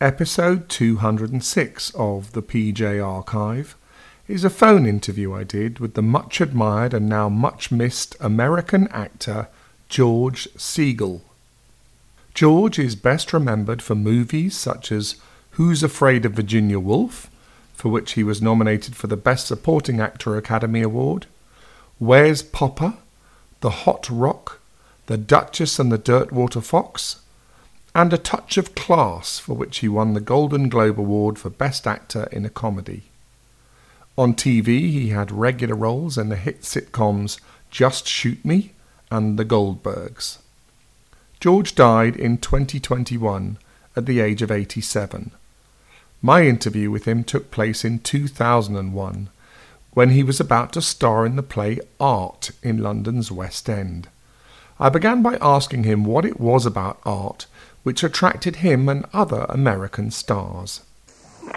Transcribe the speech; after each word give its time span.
Episode 0.00 0.68
206 0.68 1.92
of 1.96 2.30
the 2.30 2.40
PJ 2.40 3.04
Archive 3.04 3.74
is 4.28 4.44
a 4.44 4.50
phone 4.50 4.86
interview 4.86 5.34
I 5.34 5.42
did 5.42 5.80
with 5.80 5.94
the 5.94 6.02
much 6.02 6.40
admired 6.40 6.94
and 6.94 7.08
now 7.08 7.28
much 7.28 7.72
missed 7.72 8.14
American 8.20 8.86
actor 8.92 9.48
George 9.88 10.46
Segal. 10.56 11.22
George 12.32 12.78
is 12.78 12.94
best 12.94 13.32
remembered 13.32 13.82
for 13.82 13.96
movies 13.96 14.56
such 14.56 14.92
as 14.92 15.16
Who's 15.52 15.82
Afraid 15.82 16.24
of 16.24 16.34
Virginia 16.34 16.78
Woolf, 16.78 17.28
for 17.74 17.88
which 17.88 18.12
he 18.12 18.22
was 18.22 18.40
nominated 18.40 18.94
for 18.94 19.08
the 19.08 19.16
Best 19.16 19.48
Supporting 19.48 19.98
Actor 19.98 20.36
Academy 20.36 20.82
Award, 20.82 21.26
Where's 21.98 22.42
Poppa, 22.42 22.98
The 23.62 23.70
Hot 23.70 24.08
Rock, 24.08 24.60
The 25.06 25.18
Duchess 25.18 25.80
and 25.80 25.90
the 25.90 25.98
Dirtwater 25.98 26.60
Fox, 26.60 27.16
and 27.98 28.12
A 28.12 28.16
Touch 28.16 28.56
of 28.56 28.76
Class, 28.76 29.40
for 29.40 29.54
which 29.54 29.78
he 29.78 29.88
won 29.88 30.14
the 30.14 30.20
Golden 30.20 30.68
Globe 30.68 31.00
Award 31.00 31.36
for 31.36 31.50
Best 31.50 31.84
Actor 31.84 32.28
in 32.30 32.44
a 32.44 32.48
Comedy. 32.48 33.02
On 34.16 34.34
TV, 34.34 34.66
he 34.92 35.08
had 35.08 35.32
regular 35.32 35.74
roles 35.74 36.16
in 36.16 36.28
the 36.28 36.36
hit 36.36 36.60
sitcoms 36.60 37.40
Just 37.72 38.06
Shoot 38.06 38.44
Me 38.44 38.70
and 39.10 39.36
The 39.36 39.44
Goldbergs. 39.44 40.38
George 41.40 41.74
died 41.74 42.14
in 42.14 42.38
2021 42.38 43.58
at 43.96 44.06
the 44.06 44.20
age 44.20 44.42
of 44.42 44.52
87. 44.52 45.32
My 46.22 46.42
interview 46.42 46.92
with 46.92 47.04
him 47.04 47.24
took 47.24 47.50
place 47.50 47.84
in 47.84 47.98
2001 47.98 49.28
when 49.94 50.10
he 50.10 50.22
was 50.22 50.38
about 50.38 50.72
to 50.74 50.82
star 50.82 51.26
in 51.26 51.34
the 51.34 51.42
play 51.42 51.80
Art 51.98 52.52
in 52.62 52.78
London's 52.78 53.32
West 53.32 53.68
End. 53.68 54.06
I 54.78 54.88
began 54.88 55.20
by 55.22 55.36
asking 55.40 55.82
him 55.82 56.04
what 56.04 56.24
it 56.24 56.38
was 56.38 56.64
about 56.64 57.00
art 57.04 57.46
which 57.82 58.02
attracted 58.02 58.56
him 58.56 58.88
and 58.88 59.04
other 59.12 59.46
American 59.48 60.10
stars. 60.10 60.82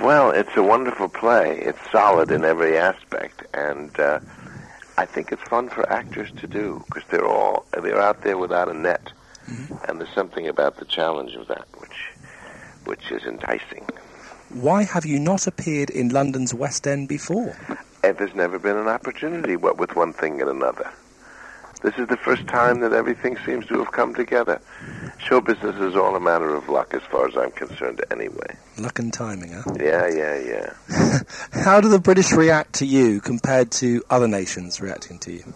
Well, 0.02 0.32
it's 0.32 0.56
a 0.56 0.64
wonderful 0.64 1.10
play. 1.10 1.60
It's 1.60 1.80
solid 1.92 2.32
in 2.32 2.46
every 2.46 2.78
aspect, 2.78 3.44
and 3.54 4.00
uh, 4.00 4.20
I 4.98 5.06
think 5.06 5.32
it's 5.32 5.42
fun 5.44 5.70
for 5.70 5.90
actors 5.92 6.32
to 6.38 6.48
do 6.48 6.84
because 6.88 7.04
they're 7.10 7.28
all 7.28 7.66
they're 7.74 8.02
out 8.02 8.24
there 8.24 8.38
without 8.38 8.70
a 8.70 8.74
net, 8.74 9.12
mm-hmm. 9.50 9.76
and 9.88 10.00
there's 10.00 10.14
something 10.14 10.48
about 10.48 10.78
the 10.78 10.86
challenge 10.86 11.34
of 11.36 11.48
that 11.48 11.66
which 11.78 12.12
which 12.86 13.12
is 13.12 13.24
enticing. 13.24 13.86
Why 14.50 14.84
have 14.84 15.06
you 15.06 15.20
not 15.20 15.48
appeared 15.48 15.90
in 15.90 16.10
London's 16.10 16.54
West 16.54 16.86
End 16.88 17.08
before? 17.08 17.56
And 18.04 18.18
there's 18.18 18.36
never 18.36 18.60
been 18.60 18.78
an 18.78 18.88
opportunity, 18.88 19.56
what 19.56 19.78
with 19.78 19.96
one 19.96 20.14
thing 20.14 20.42
and 20.42 20.50
another. 20.50 20.92
This 21.84 21.96
is 21.98 22.08
the 22.08 22.18
first 22.18 22.46
time 22.48 22.82
that 22.82 22.94
everything 22.94 23.38
seems 23.44 23.66
to 23.68 23.80
have 23.80 23.92
come 23.92 24.14
together. 24.14 24.62
Show 25.18 25.42
business 25.42 25.76
is 25.78 25.96
all 25.96 26.16
a 26.16 26.20
matter 26.20 26.54
of 26.54 26.70
luck, 26.70 26.94
as 26.94 27.02
far 27.04 27.28
as 27.28 27.36
I'm 27.36 27.52
concerned, 27.52 28.04
anyway. 28.12 28.56
Luck 28.78 29.00
and 29.00 29.12
timing, 29.12 29.54
huh? 29.54 29.64
Yeah, 29.80 30.08
yeah, 30.08 30.38
yeah. 30.40 31.20
How 31.64 31.82
do 31.82 31.90
the 31.90 32.00
British 32.00 32.32
react 32.34 32.74
to 32.76 32.86
you 32.86 33.20
compared 33.20 33.72
to 33.74 34.04
other 34.12 34.28
nations 34.28 34.80
reacting 34.80 35.18
to 35.20 35.32
you? 35.32 35.54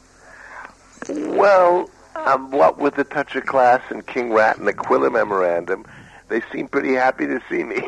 Well, 1.10 1.92
um, 2.16 2.50
what 2.50 2.80
with 2.80 2.96
the 2.96 3.04
touch 3.04 3.36
of 3.36 3.46
class 3.46 3.82
and 3.90 4.06
King 4.06 4.34
Rat 4.34 4.58
and 4.58 4.68
the 4.68 4.74
Quiller 4.74 5.12
Memorandum, 5.12 5.86
they 6.30 6.42
seem 6.52 6.68
pretty 6.68 6.94
happy 6.94 7.28
to 7.28 7.40
see 7.50 7.64
me. 7.64 7.82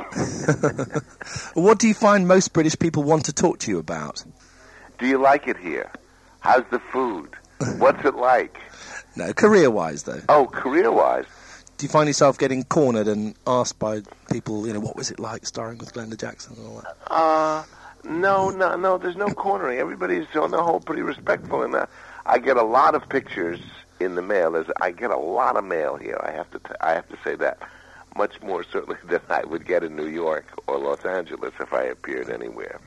what 1.54 1.80
do 1.80 1.88
you 1.88 1.96
find 1.96 2.28
most 2.28 2.54
British 2.54 2.78
people 2.78 3.02
want 3.02 3.26
to 3.26 3.34
talk 3.34 3.58
to 3.60 3.72
you 3.72 3.80
about? 3.80 4.24
Do 5.00 5.08
you 5.08 5.18
like 5.18 5.48
it 5.48 5.58
here? 5.58 5.92
How's 6.40 6.66
the 6.70 6.80
food? 6.80 7.36
What's 7.78 8.04
it 8.06 8.16
like? 8.16 8.60
No, 9.16 9.34
career-wise 9.34 10.04
though. 10.04 10.22
Oh, 10.30 10.46
career-wise. 10.46 11.26
Do 11.78 11.86
you 11.86 11.90
find 11.90 12.08
yourself 12.08 12.38
getting 12.40 12.64
cornered 12.64 13.08
and 13.08 13.36
asked 13.46 13.78
by 13.78 14.02
people, 14.32 14.66
you 14.66 14.74
know, 14.74 14.80
what 14.80 14.96
was 14.96 15.12
it 15.12 15.20
like 15.20 15.46
starring 15.46 15.78
with 15.78 15.94
Glenda 15.94 16.18
Jackson 16.18 16.56
and 16.58 16.68
all 16.68 16.82
that? 16.82 17.12
Uh, 17.12 17.64
no, 18.04 18.50
no, 18.50 18.76
no. 18.76 18.98
There's 18.98 19.16
no 19.16 19.28
cornering. 19.28 19.78
Everybody's 19.78 20.26
on 20.36 20.52
the 20.52 20.64
whole 20.64 20.80
pretty 20.80 21.04
respectful, 21.04 21.62
and 21.62 21.76
uh, 21.76 21.86
I 22.26 22.40
get 22.40 22.58
a 22.58 22.64
lot 22.64 22.96
of 22.96 23.08
pictures 23.10 23.60
in 24.00 24.16
the 24.16 24.24
mail. 24.24 24.52
There's, 24.52 24.68
I 24.82 24.92
get 24.92 25.12
a 25.12 25.18
lot 25.18 25.56
of 25.56 25.66
mail 25.66 25.98
here. 25.98 26.20
I 26.24 26.32
have 26.32 26.50
to, 26.52 26.60
t- 26.60 26.76
I 26.82 26.94
have 26.94 27.08
to 27.10 27.18
say 27.24 27.36
that 27.36 27.60
much 28.16 28.42
more 28.42 28.64
certainly 28.64 28.98
than 29.08 29.22
I 29.30 29.44
would 29.44 29.66
get 29.66 29.84
in 29.84 29.96
New 29.96 30.08
York 30.08 30.46
or 30.68 30.78
Los 30.80 31.06
Angeles 31.06 31.54
if 31.60 31.74
I 31.74 31.84
appeared 31.84 32.30
anywhere. 32.30 32.80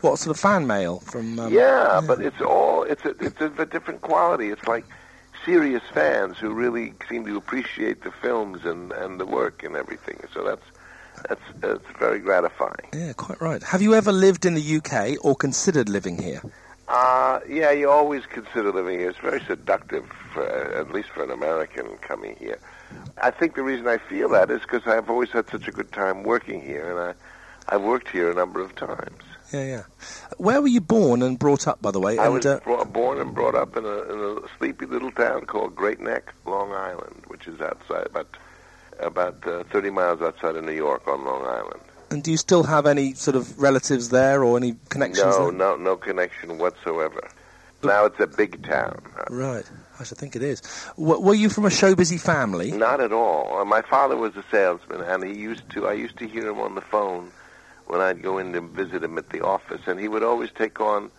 What 0.00 0.18
sort 0.18 0.36
of 0.36 0.40
fan 0.40 0.66
mail 0.66 1.00
from? 1.00 1.38
Um, 1.40 1.52
yeah, 1.52 1.94
yeah, 1.94 2.00
but 2.06 2.20
it's 2.20 2.40
all 2.40 2.84
it's 2.84 3.04
a, 3.04 3.10
it's 3.20 3.40
of 3.40 3.58
a 3.58 3.66
different 3.66 4.00
quality. 4.00 4.50
It's 4.50 4.66
like 4.66 4.84
serious 5.44 5.82
fans 5.92 6.38
who 6.38 6.52
really 6.52 6.94
seem 7.08 7.24
to 7.26 7.36
appreciate 7.36 8.02
the 8.02 8.12
films 8.12 8.64
and 8.64 8.92
and 8.92 9.18
the 9.18 9.26
work 9.26 9.64
and 9.64 9.74
everything. 9.74 10.20
So 10.32 10.44
that's 10.44 10.64
that's 11.28 11.42
that's 11.60 11.98
very 11.98 12.20
gratifying. 12.20 12.88
Yeah, 12.92 13.12
quite 13.14 13.40
right. 13.40 13.62
Have 13.62 13.82
you 13.82 13.94
ever 13.94 14.12
lived 14.12 14.46
in 14.46 14.54
the 14.54 14.76
UK 14.76 15.24
or 15.24 15.34
considered 15.34 15.88
living 15.88 16.22
here? 16.22 16.42
Uh, 16.86 17.40
yeah, 17.46 17.70
you 17.70 17.90
always 17.90 18.24
consider 18.24 18.72
living 18.72 18.98
here. 18.98 19.10
It's 19.10 19.18
very 19.18 19.42
seductive, 19.44 20.06
for, 20.32 20.42
at 20.42 20.90
least 20.90 21.10
for 21.10 21.22
an 21.22 21.30
American 21.30 21.98
coming 21.98 22.34
here. 22.36 22.58
I 23.20 23.30
think 23.30 23.56
the 23.56 23.62
reason 23.62 23.86
I 23.86 23.98
feel 23.98 24.30
that 24.30 24.50
is 24.50 24.62
because 24.62 24.86
I've 24.86 25.10
always 25.10 25.30
had 25.30 25.50
such 25.50 25.68
a 25.68 25.70
good 25.70 25.92
time 25.92 26.22
working 26.22 26.62
here, 26.62 26.90
and 26.90 26.98
I 26.98 27.74
I've 27.74 27.82
worked 27.82 28.08
here 28.08 28.30
a 28.30 28.34
number 28.34 28.62
of 28.62 28.74
times 28.74 29.22
yeah, 29.52 29.64
yeah. 29.64 29.82
Where 30.36 30.60
were 30.60 30.68
you 30.68 30.80
born 30.80 31.22
and 31.22 31.38
brought 31.38 31.66
up, 31.66 31.80
by 31.80 31.90
the 31.90 32.00
way? 32.00 32.18
I 32.18 32.26
and, 32.26 32.34
was 32.34 32.46
uh, 32.46 32.60
brought, 32.60 32.92
born 32.92 33.20
and 33.20 33.34
brought 33.34 33.54
up 33.54 33.76
in 33.76 33.84
a, 33.84 34.02
in 34.02 34.18
a 34.18 34.48
sleepy 34.58 34.86
little 34.86 35.10
town 35.10 35.46
called 35.46 35.74
Great 35.74 36.00
Neck, 36.00 36.34
Long 36.46 36.72
Island, 36.72 37.24
which 37.28 37.46
is 37.46 37.60
outside 37.60 38.06
about 38.06 38.36
about 39.00 39.46
uh, 39.46 39.62
30 39.64 39.90
miles 39.90 40.20
outside 40.20 40.56
of 40.56 40.64
New 40.64 40.72
York 40.72 41.06
on 41.06 41.24
Long 41.24 41.44
Island. 41.44 41.80
And 42.10 42.22
do 42.22 42.30
you 42.30 42.36
still 42.36 42.64
have 42.64 42.86
any 42.86 43.14
sort 43.14 43.36
of 43.36 43.60
relatives 43.60 44.08
there 44.08 44.42
or 44.42 44.56
any 44.56 44.76
connections? 44.88 45.36
No, 45.36 45.44
there? 45.44 45.52
no, 45.52 45.76
no 45.76 45.96
connection 45.96 46.58
whatsoever. 46.58 47.28
But, 47.80 47.88
now 47.88 48.06
it's 48.06 48.18
a 48.18 48.26
big 48.26 48.64
town. 48.66 49.00
Right. 49.30 49.64
I 50.00 50.04
should 50.04 50.18
think 50.18 50.34
it 50.34 50.42
is. 50.42 50.62
W- 50.96 51.20
were 51.20 51.34
you 51.34 51.48
from 51.48 51.64
a 51.64 51.70
show 51.70 51.94
busy 51.94 52.18
family? 52.18 52.72
Not 52.72 53.00
at 53.00 53.12
all. 53.12 53.64
My 53.64 53.82
father 53.82 54.16
was 54.16 54.34
a 54.36 54.44
salesman, 54.50 55.00
and 55.02 55.22
he 55.22 55.32
used 55.38 55.68
to. 55.70 55.86
I 55.86 55.92
used 55.92 56.18
to 56.18 56.26
hear 56.26 56.48
him 56.48 56.58
on 56.58 56.74
the 56.74 56.80
phone 56.80 57.30
when 57.88 58.00
I'd 58.00 58.22
go 58.22 58.38
in 58.38 58.52
to 58.52 58.60
visit 58.60 59.02
him 59.02 59.18
at 59.18 59.30
the 59.30 59.44
office, 59.44 59.80
and 59.86 59.98
he 59.98 60.08
would 60.08 60.22
always 60.22 60.50
take 60.50 60.80
on 60.80 61.10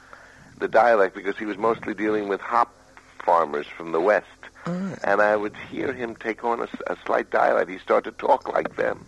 the 0.59 0.67
dialect 0.67 1.15
because 1.15 1.37
he 1.37 1.45
was 1.45 1.57
mostly 1.57 1.93
dealing 1.93 2.27
with 2.27 2.41
hop 2.41 2.73
farmers 3.19 3.67
from 3.67 3.91
the 3.91 3.99
West. 3.99 4.27
Right. 4.65 4.97
And 5.03 5.21
I 5.21 5.35
would 5.35 5.55
hear 5.71 5.93
him 5.93 6.15
take 6.15 6.43
on 6.43 6.61
a, 6.61 6.67
a 6.87 6.97
slight 7.05 7.31
dialect. 7.31 7.69
He 7.69 7.79
started 7.79 8.17
to 8.17 8.27
talk 8.27 8.47
like 8.51 8.75
them. 8.75 9.05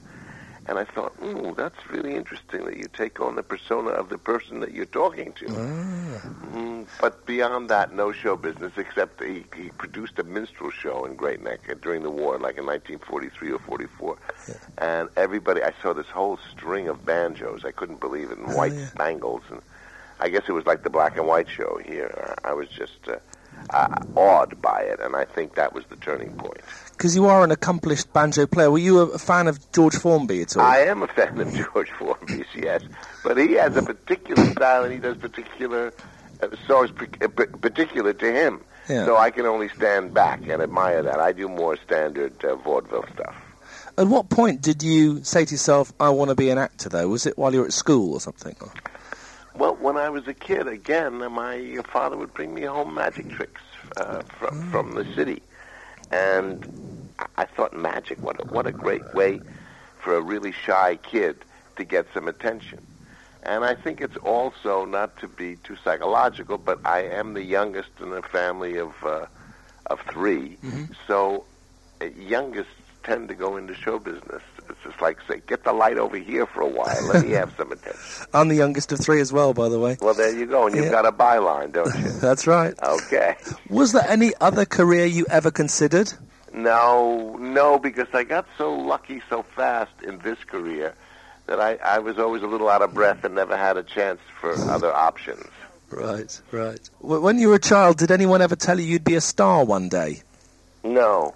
And 0.68 0.78
I 0.78 0.84
thought, 0.84 1.14
ooh, 1.24 1.54
that's 1.58 1.90
really 1.90 2.16
interesting 2.16 2.66
that 2.66 2.78
you 2.78 2.88
take 2.94 3.20
on 3.20 3.36
the 3.36 3.44
persona 3.44 3.90
of 3.90 4.10
the 4.10 4.18
person 4.18 4.60
that 4.60 4.74
you're 4.74 4.86
talking 4.86 5.34
to. 5.34 5.48
Ah. 5.50 6.22
Mm, 6.54 6.88
but 7.00 7.26
beyond 7.26 7.70
that, 7.70 7.94
no 7.94 8.12
show 8.12 8.36
business, 8.36 8.72
except 8.78 9.24
he, 9.24 9.46
he 9.56 9.70
produced 9.70 10.20
a 10.20 10.24
minstrel 10.24 10.70
show 10.70 11.06
in 11.06 11.16
Great 11.16 11.42
Neck 11.44 11.62
during 11.82 12.04
the 12.04 12.12
war, 12.12 12.38
like 12.38 12.58
in 12.58 12.66
1943 12.66 13.52
or 13.52 13.60
44. 13.60 14.18
Yeah. 14.48 14.54
And 14.78 15.10
everybody, 15.18 15.64
I 15.64 15.74
saw 15.82 15.94
this 15.94 16.08
whole 16.08 16.38
string 16.52 16.88
of 16.88 17.06
banjos. 17.06 17.66
I 17.66 17.72
couldn't 17.72 18.00
believe 18.00 18.30
it, 18.30 18.38
and 18.38 18.52
oh, 18.52 18.56
white 18.56 18.74
yeah. 18.74 18.88
spangles. 18.88 19.42
And 19.50 19.62
I 20.20 20.30
guess 20.30 20.44
it 20.48 20.54
was 20.54 20.68
like 20.68 20.84
the 20.84 20.92
black 20.92 21.18
and 21.18 21.26
white 21.26 21.50
show 21.50 21.80
here. 21.84 22.36
I 22.44 22.54
was 22.54 22.70
just... 22.70 23.08
Uh, 23.08 23.18
uh, 23.70 23.96
awed 24.16 24.62
by 24.62 24.82
it, 24.82 25.00
and 25.00 25.16
I 25.16 25.26
think 25.26 25.56
that 25.56 25.74
was 25.74 25.86
the 25.90 25.96
turning 25.98 26.34
point. 26.34 26.62
Because 27.02 27.16
you 27.16 27.26
are 27.26 27.44
an 27.44 27.50
accomplished 27.50 28.14
banjo 28.14 28.46
player. 28.46 28.70
Were 28.70 28.78
you 28.78 29.00
a 29.00 29.18
fan 29.18 29.48
of 29.48 29.72
George 29.72 29.96
Formby 29.96 30.44
at 30.44 30.56
all? 30.56 30.62
I 30.62 30.82
am 30.82 31.02
a 31.02 31.08
fan 31.08 31.40
of 31.40 31.52
George 31.52 31.90
Formby, 31.90 32.46
yes, 32.56 32.84
but 33.24 33.40
he 33.40 33.54
has 33.54 33.76
a 33.76 33.82
particular 33.82 34.46
style, 34.52 34.84
and 34.84 34.94
he 34.94 35.00
does 35.00 35.18
particular 35.18 35.92
uh, 36.44 36.50
songs 36.68 36.92
uh, 37.20 37.28
particular 37.28 38.14
to 38.14 38.32
him. 38.32 38.62
Yeah. 38.88 39.06
So 39.06 39.18
I 39.18 39.32
can 39.32 39.48
only 39.48 39.70
stand 39.70 40.14
back 40.14 40.42
and 40.48 40.62
admire 40.62 41.02
that. 41.02 41.20
I 41.20 41.32
do 41.32 41.50
more 41.50 41.76
standard 41.76 42.46
uh, 42.46 42.56
vaudeville 42.58 43.06
stuff. 43.16 43.36
At 43.98 44.06
what 44.06 44.30
point 44.30 44.62
did 44.62 44.84
you 44.84 45.24
say 45.24 45.44
to 45.44 45.52
yourself, 45.56 45.92
"I 46.00 46.10
want 46.10 46.30
to 46.30 46.36
be 46.36 46.52
an 46.52 46.60
actor"? 46.60 46.88
Though, 46.88 47.08
was 47.08 47.26
it 47.26 47.36
while 47.36 47.52
you 47.52 47.62
were 47.62 47.66
at 47.66 47.74
school 47.74 48.14
or 48.14 48.22
something? 48.22 48.56
Well, 49.56 49.76
when 49.78 49.98
I 49.98 50.10
was 50.10 50.28
a 50.28 50.36
kid, 50.36 50.68
again, 50.68 51.16
my 51.16 51.82
father 51.92 52.16
would 52.16 52.36
bring 52.36 52.54
me 52.54 52.62
home 52.62 52.94
magic 52.94 53.28
tricks 53.32 53.62
uh, 53.98 54.22
from 54.38 54.62
mm. 54.62 54.72
from 54.72 54.92
the 54.92 55.06
city, 55.16 55.42
and 56.12 57.10
I 57.38 57.46
thought 57.46 57.74
magic. 57.74 58.22
What 58.22 58.40
a, 58.42 58.48
what 58.48 58.68
a 58.68 58.72
great 58.72 59.14
way 59.14 59.40
for 60.02 60.16
a 60.16 60.22
really 60.22 60.52
shy 60.52 60.98
kid 60.98 61.38
to 61.78 61.84
get 61.84 62.08
some 62.14 62.28
attention. 62.28 62.86
And 63.44 63.64
I 63.64 63.74
think 63.76 64.02
it's 64.02 64.18
also 64.18 64.86
not 64.86 65.18
to 65.18 65.28
be 65.28 65.56
too 65.58 65.76
psychological, 65.84 66.58
but 66.58 66.80
I 66.86 67.04
am 67.04 67.34
the 67.34 67.44
youngest 67.44 67.90
in 68.00 68.12
a 68.14 68.22
family 68.22 68.78
of 68.78 68.94
uh, 69.04 69.26
of 69.88 70.00
3 70.12 70.58
mm-hmm. 70.64 70.84
so 71.08 71.44
uh, 72.02 72.06
youngest 72.18 72.70
tend 73.04 73.28
to 73.28 73.36
go 73.36 73.58
into 73.58 73.74
show 73.74 74.00
business. 74.00 74.44
It's 74.70 74.80
just 74.84 75.02
like 75.02 75.18
say, 75.28 75.42
get 75.48 75.64
the 75.64 75.74
light 75.74 75.98
over 75.98 76.18
here 76.18 76.46
for 76.46 76.62
a 76.62 76.68
while. 76.68 77.08
Let 77.08 77.26
me 77.26 77.32
have 77.42 77.54
some 77.58 77.72
attention. 77.72 78.00
I'm 78.34 78.48
the 78.48 78.56
youngest 78.56 78.92
of 78.92 79.00
three 79.00 79.22
as 79.22 79.32
well, 79.34 79.54
by 79.54 79.70
the 79.70 79.80
way. 79.80 79.98
Well, 80.02 80.14
there 80.14 80.36
you 80.36 80.46
go, 80.46 80.68
and 80.68 80.76
you've 80.76 80.86
yeah. 80.86 80.92
got 80.92 81.06
a 81.06 81.12
byline, 81.12 81.72
don't 81.72 81.94
you? 82.00 82.12
That's 82.20 82.48
right. 82.48 82.74
Okay. 82.82 83.36
Was 83.70 83.92
there 83.94 84.06
any 84.08 84.34
other 84.40 84.66
career 84.66 85.06
you 85.06 85.26
ever 85.30 85.52
considered? 85.52 86.12
No, 86.54 87.38
no, 87.38 87.80
because 87.80 88.08
I 88.14 88.24
got 88.24 88.46
so 88.58 88.74
lucky 88.74 89.22
so 89.30 89.44
fast 89.44 89.92
in 90.04 90.20
this 90.20 90.38
career 90.46 90.94
that 91.48 91.60
I, 91.60 91.76
I 91.76 92.00
was 92.00 92.18
always 92.20 92.44
a 92.44 92.48
little 92.48 92.70
out 92.70 92.82
of 92.82 92.94
breath 92.94 93.24
and 93.24 93.36
never 93.36 93.58
had 93.58 93.78
a 93.78 93.84
chance 93.84 94.20
for 94.40 94.54
other 94.70 94.94
options. 94.94 95.46
Right, 95.90 96.42
right. 96.52 96.90
When 97.00 97.38
you 97.38 97.50
were 97.50 97.56
a 97.56 97.60
child, 97.60 97.98
did 97.98 98.12
anyone 98.12 98.42
ever 98.42 98.56
tell 98.56 98.80
you 98.80 98.86
you'd 98.86 99.04
be 99.04 99.16
a 99.16 99.22
star 99.22 99.66
one 99.66 99.90
day? 99.90 100.24
No. 100.84 101.34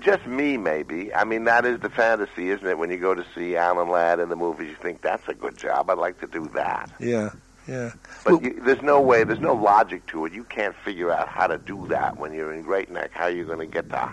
Just 0.00 0.26
me, 0.26 0.56
maybe. 0.56 1.12
I 1.14 1.24
mean, 1.24 1.44
that 1.44 1.66
is 1.66 1.80
the 1.80 1.90
fantasy, 1.90 2.48
isn't 2.50 2.66
it? 2.66 2.78
When 2.78 2.90
you 2.90 2.96
go 2.96 3.14
to 3.14 3.24
see 3.34 3.56
Alan 3.56 3.90
Ladd 3.90 4.18
in 4.18 4.30
the 4.30 4.36
movies, 4.36 4.70
you 4.70 4.76
think, 4.76 5.02
that's 5.02 5.28
a 5.28 5.34
good 5.34 5.58
job. 5.58 5.90
I'd 5.90 5.98
like 5.98 6.20
to 6.20 6.26
do 6.26 6.48
that. 6.54 6.90
Yeah, 6.98 7.30
yeah. 7.68 7.92
But 8.24 8.32
Well- 8.32 8.42
you, 8.42 8.60
there's 8.64 8.80
no 8.82 9.00
way, 9.02 9.24
there's 9.24 9.40
no 9.40 9.54
logic 9.54 10.06
to 10.06 10.24
it. 10.24 10.32
You 10.32 10.44
can't 10.44 10.74
figure 10.74 11.10
out 11.12 11.28
how 11.28 11.46
to 11.48 11.58
do 11.58 11.86
that 11.88 12.16
when 12.16 12.32
you're 12.32 12.52
in 12.52 12.62
Great 12.62 12.90
Neck. 12.90 13.10
How 13.12 13.26
you're 13.26 13.44
going 13.44 13.58
to 13.58 13.66
get 13.66 13.90
to 13.90 14.10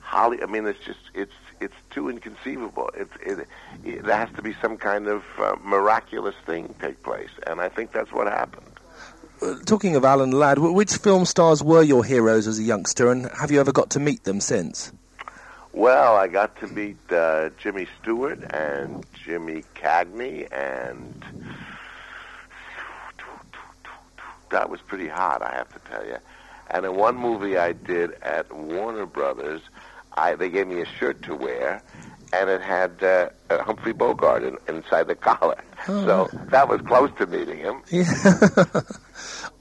Holly? 0.00 0.40
I 0.40 0.46
mean, 0.46 0.66
it's 0.66 0.84
just 0.84 1.00
it's 1.14 1.32
it's 1.60 1.74
too 1.90 2.08
inconceivable. 2.08 2.90
It's 2.94 3.10
it, 3.20 3.48
it 3.84 4.04
there 4.04 4.16
has 4.16 4.28
to 4.36 4.42
be 4.42 4.54
some 4.62 4.76
kind 4.76 5.08
of 5.08 5.24
uh, 5.38 5.56
miraculous 5.64 6.36
thing 6.44 6.72
take 6.80 7.02
place, 7.02 7.30
and 7.44 7.60
I 7.60 7.68
think 7.68 7.90
that's 7.90 8.12
what 8.12 8.28
happened. 8.28 8.66
Talking 9.66 9.96
of 9.96 10.04
Alan 10.04 10.30
Ladd, 10.30 10.58
which 10.58 10.94
film 10.94 11.24
stars 11.26 11.62
were 11.62 11.82
your 11.82 12.04
heroes 12.04 12.46
as 12.46 12.58
a 12.58 12.62
youngster, 12.62 13.10
and 13.10 13.30
have 13.32 13.50
you 13.50 13.60
ever 13.60 13.72
got 13.72 13.90
to 13.90 14.00
meet 14.00 14.24
them 14.24 14.40
since? 14.40 14.92
Well, 15.72 16.16
I 16.16 16.26
got 16.26 16.58
to 16.60 16.66
meet 16.68 16.96
uh, 17.12 17.50
Jimmy 17.58 17.86
Stewart 18.00 18.42
and 18.54 19.04
Jimmy 19.12 19.62
Cagney, 19.74 20.50
and 20.50 21.22
that 24.50 24.70
was 24.70 24.80
pretty 24.80 25.08
hot, 25.08 25.42
I 25.42 25.52
have 25.52 25.68
to 25.74 25.90
tell 25.90 26.06
you. 26.06 26.16
And 26.70 26.86
in 26.86 26.96
one 26.96 27.16
movie 27.16 27.58
I 27.58 27.72
did 27.72 28.12
at 28.22 28.50
Warner 28.54 29.04
Brothers, 29.04 29.60
I 30.14 30.34
they 30.34 30.48
gave 30.48 30.66
me 30.66 30.80
a 30.80 30.86
shirt 30.86 31.22
to 31.24 31.34
wear, 31.34 31.82
and 32.32 32.48
it 32.48 32.62
had 32.62 33.02
uh, 33.02 33.28
uh, 33.50 33.62
Humphrey 33.62 33.92
Bogart 33.92 34.44
in, 34.44 34.56
inside 34.66 35.08
the 35.08 35.14
collar. 35.28 35.62
so 35.84 36.30
that 36.46 36.68
was 36.68 36.80
close 36.80 37.10
to 37.18 37.26
meeting 37.26 37.58
him. 37.58 37.82
Yeah. 37.90 38.64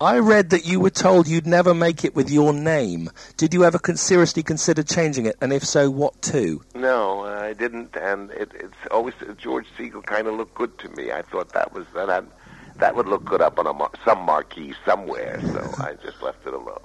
I 0.02 0.20
read 0.20 0.50
that 0.52 0.66
you 0.66 0.80
were 0.80 0.90
told 0.90 1.28
you'd 1.28 1.48
never 1.48 1.74
make 1.74 2.04
it 2.04 2.16
with 2.16 2.30
your 2.30 2.54
name. 2.54 3.10
Did 3.38 3.54
you 3.54 3.64
ever 3.66 3.80
con- 3.80 3.98
seriously 3.98 4.44
consider 4.44 4.84
changing 4.84 5.26
it, 5.26 5.36
and 5.42 5.54
if 5.54 5.64
so, 5.66 5.90
what 5.90 6.22
to? 6.24 6.62
No, 6.74 7.22
I 7.26 7.54
didn't, 7.54 7.96
and 7.96 8.32
it, 8.32 8.52
it's 8.56 8.74
always 8.92 9.14
George 9.38 9.68
Segal 9.78 10.06
kind 10.06 10.28
of 10.28 10.36
looked 10.36 10.56
good 10.56 10.78
to 10.80 10.90
me. 10.90 11.12
I 11.12 11.22
thought 11.22 11.54
that 11.54 11.74
was 11.74 11.86
that 11.94 12.10
had, 12.10 12.28
that 12.78 12.96
would 12.96 13.08
look 13.08 13.24
good 13.26 13.42
up 13.42 13.58
on 13.60 13.68
a 13.68 13.74
mar- 13.74 13.92
some 14.04 14.20
marquee 14.20 14.74
somewhere, 14.86 15.40
so 15.42 15.84
I 15.84 15.94
just 16.04 16.22
left 16.22 16.46
it 16.46 16.54
alone. 16.54 16.80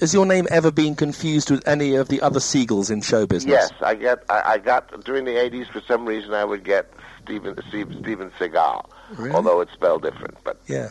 Has 0.00 0.14
your 0.14 0.24
name 0.24 0.46
ever 0.50 0.70
been 0.70 0.94
confused 0.94 1.50
with 1.50 1.66
any 1.66 1.94
of 1.96 2.08
the 2.08 2.22
other 2.22 2.40
Segals 2.40 2.90
in 2.90 3.02
show 3.02 3.26
business? 3.26 3.52
Yes, 3.52 3.72
I 3.82 3.94
get. 3.94 4.22
I, 4.30 4.42
I 4.54 4.58
got 4.58 5.04
during 5.04 5.24
the 5.24 5.32
'80s 5.32 5.70
for 5.72 5.80
some 5.86 6.06
reason 6.06 6.32
I 6.32 6.44
would 6.44 6.64
get 6.64 6.90
Steven 7.24 7.58
Steve, 7.68 7.94
Steven 8.00 8.30
Seagal, 8.38 8.88
Really? 9.16 9.32
although 9.34 9.60
it's 9.60 9.72
spelled 9.72 10.02
different. 10.02 10.38
But 10.44 10.60
Yeah. 10.66 10.90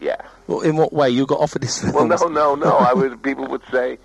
Yeah, 0.00 0.16
Well, 0.46 0.60
in 0.60 0.76
what 0.76 0.92
way? 0.92 1.10
You 1.10 1.26
got 1.26 1.40
offered 1.40 1.62
this 1.62 1.80
film? 1.80 1.92
well, 1.92 2.06
no, 2.06 2.16
no, 2.28 2.54
no. 2.54 2.76
I 2.76 2.92
would. 2.94 3.22
People 3.22 3.46
would 3.48 3.62
say, 3.70 3.98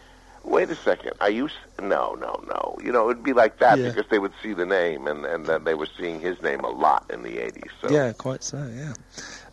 "Wait 0.44 0.70
a 0.70 0.76
second, 0.76 1.14
are 1.22 1.30
you?" 1.30 1.46
s- 1.48 1.54
No, 1.82 2.16
no, 2.16 2.44
no. 2.48 2.78
You 2.84 2.92
know, 2.92 3.10
it'd 3.10 3.24
be 3.24 3.34
like 3.34 3.60
that 3.60 3.80
Yeah. 3.80 3.90
because 3.90 4.06
they 4.10 4.20
would 4.20 4.34
see 4.44 4.54
the 4.54 4.66
name, 4.66 5.08
and 5.08 5.26
and 5.26 5.46
then 5.46 5.64
they 5.64 5.74
were 5.76 5.88
seeing 5.98 6.20
his 6.20 6.42
name 6.42 6.62
a 6.62 6.70
lot 6.70 7.06
in 7.10 7.24
the 7.24 7.38
'80s. 7.40 7.70
So 7.82 7.90
Yeah, 7.90 8.12
quite 8.14 8.44
so, 8.44 8.58
yeah. 8.76 8.94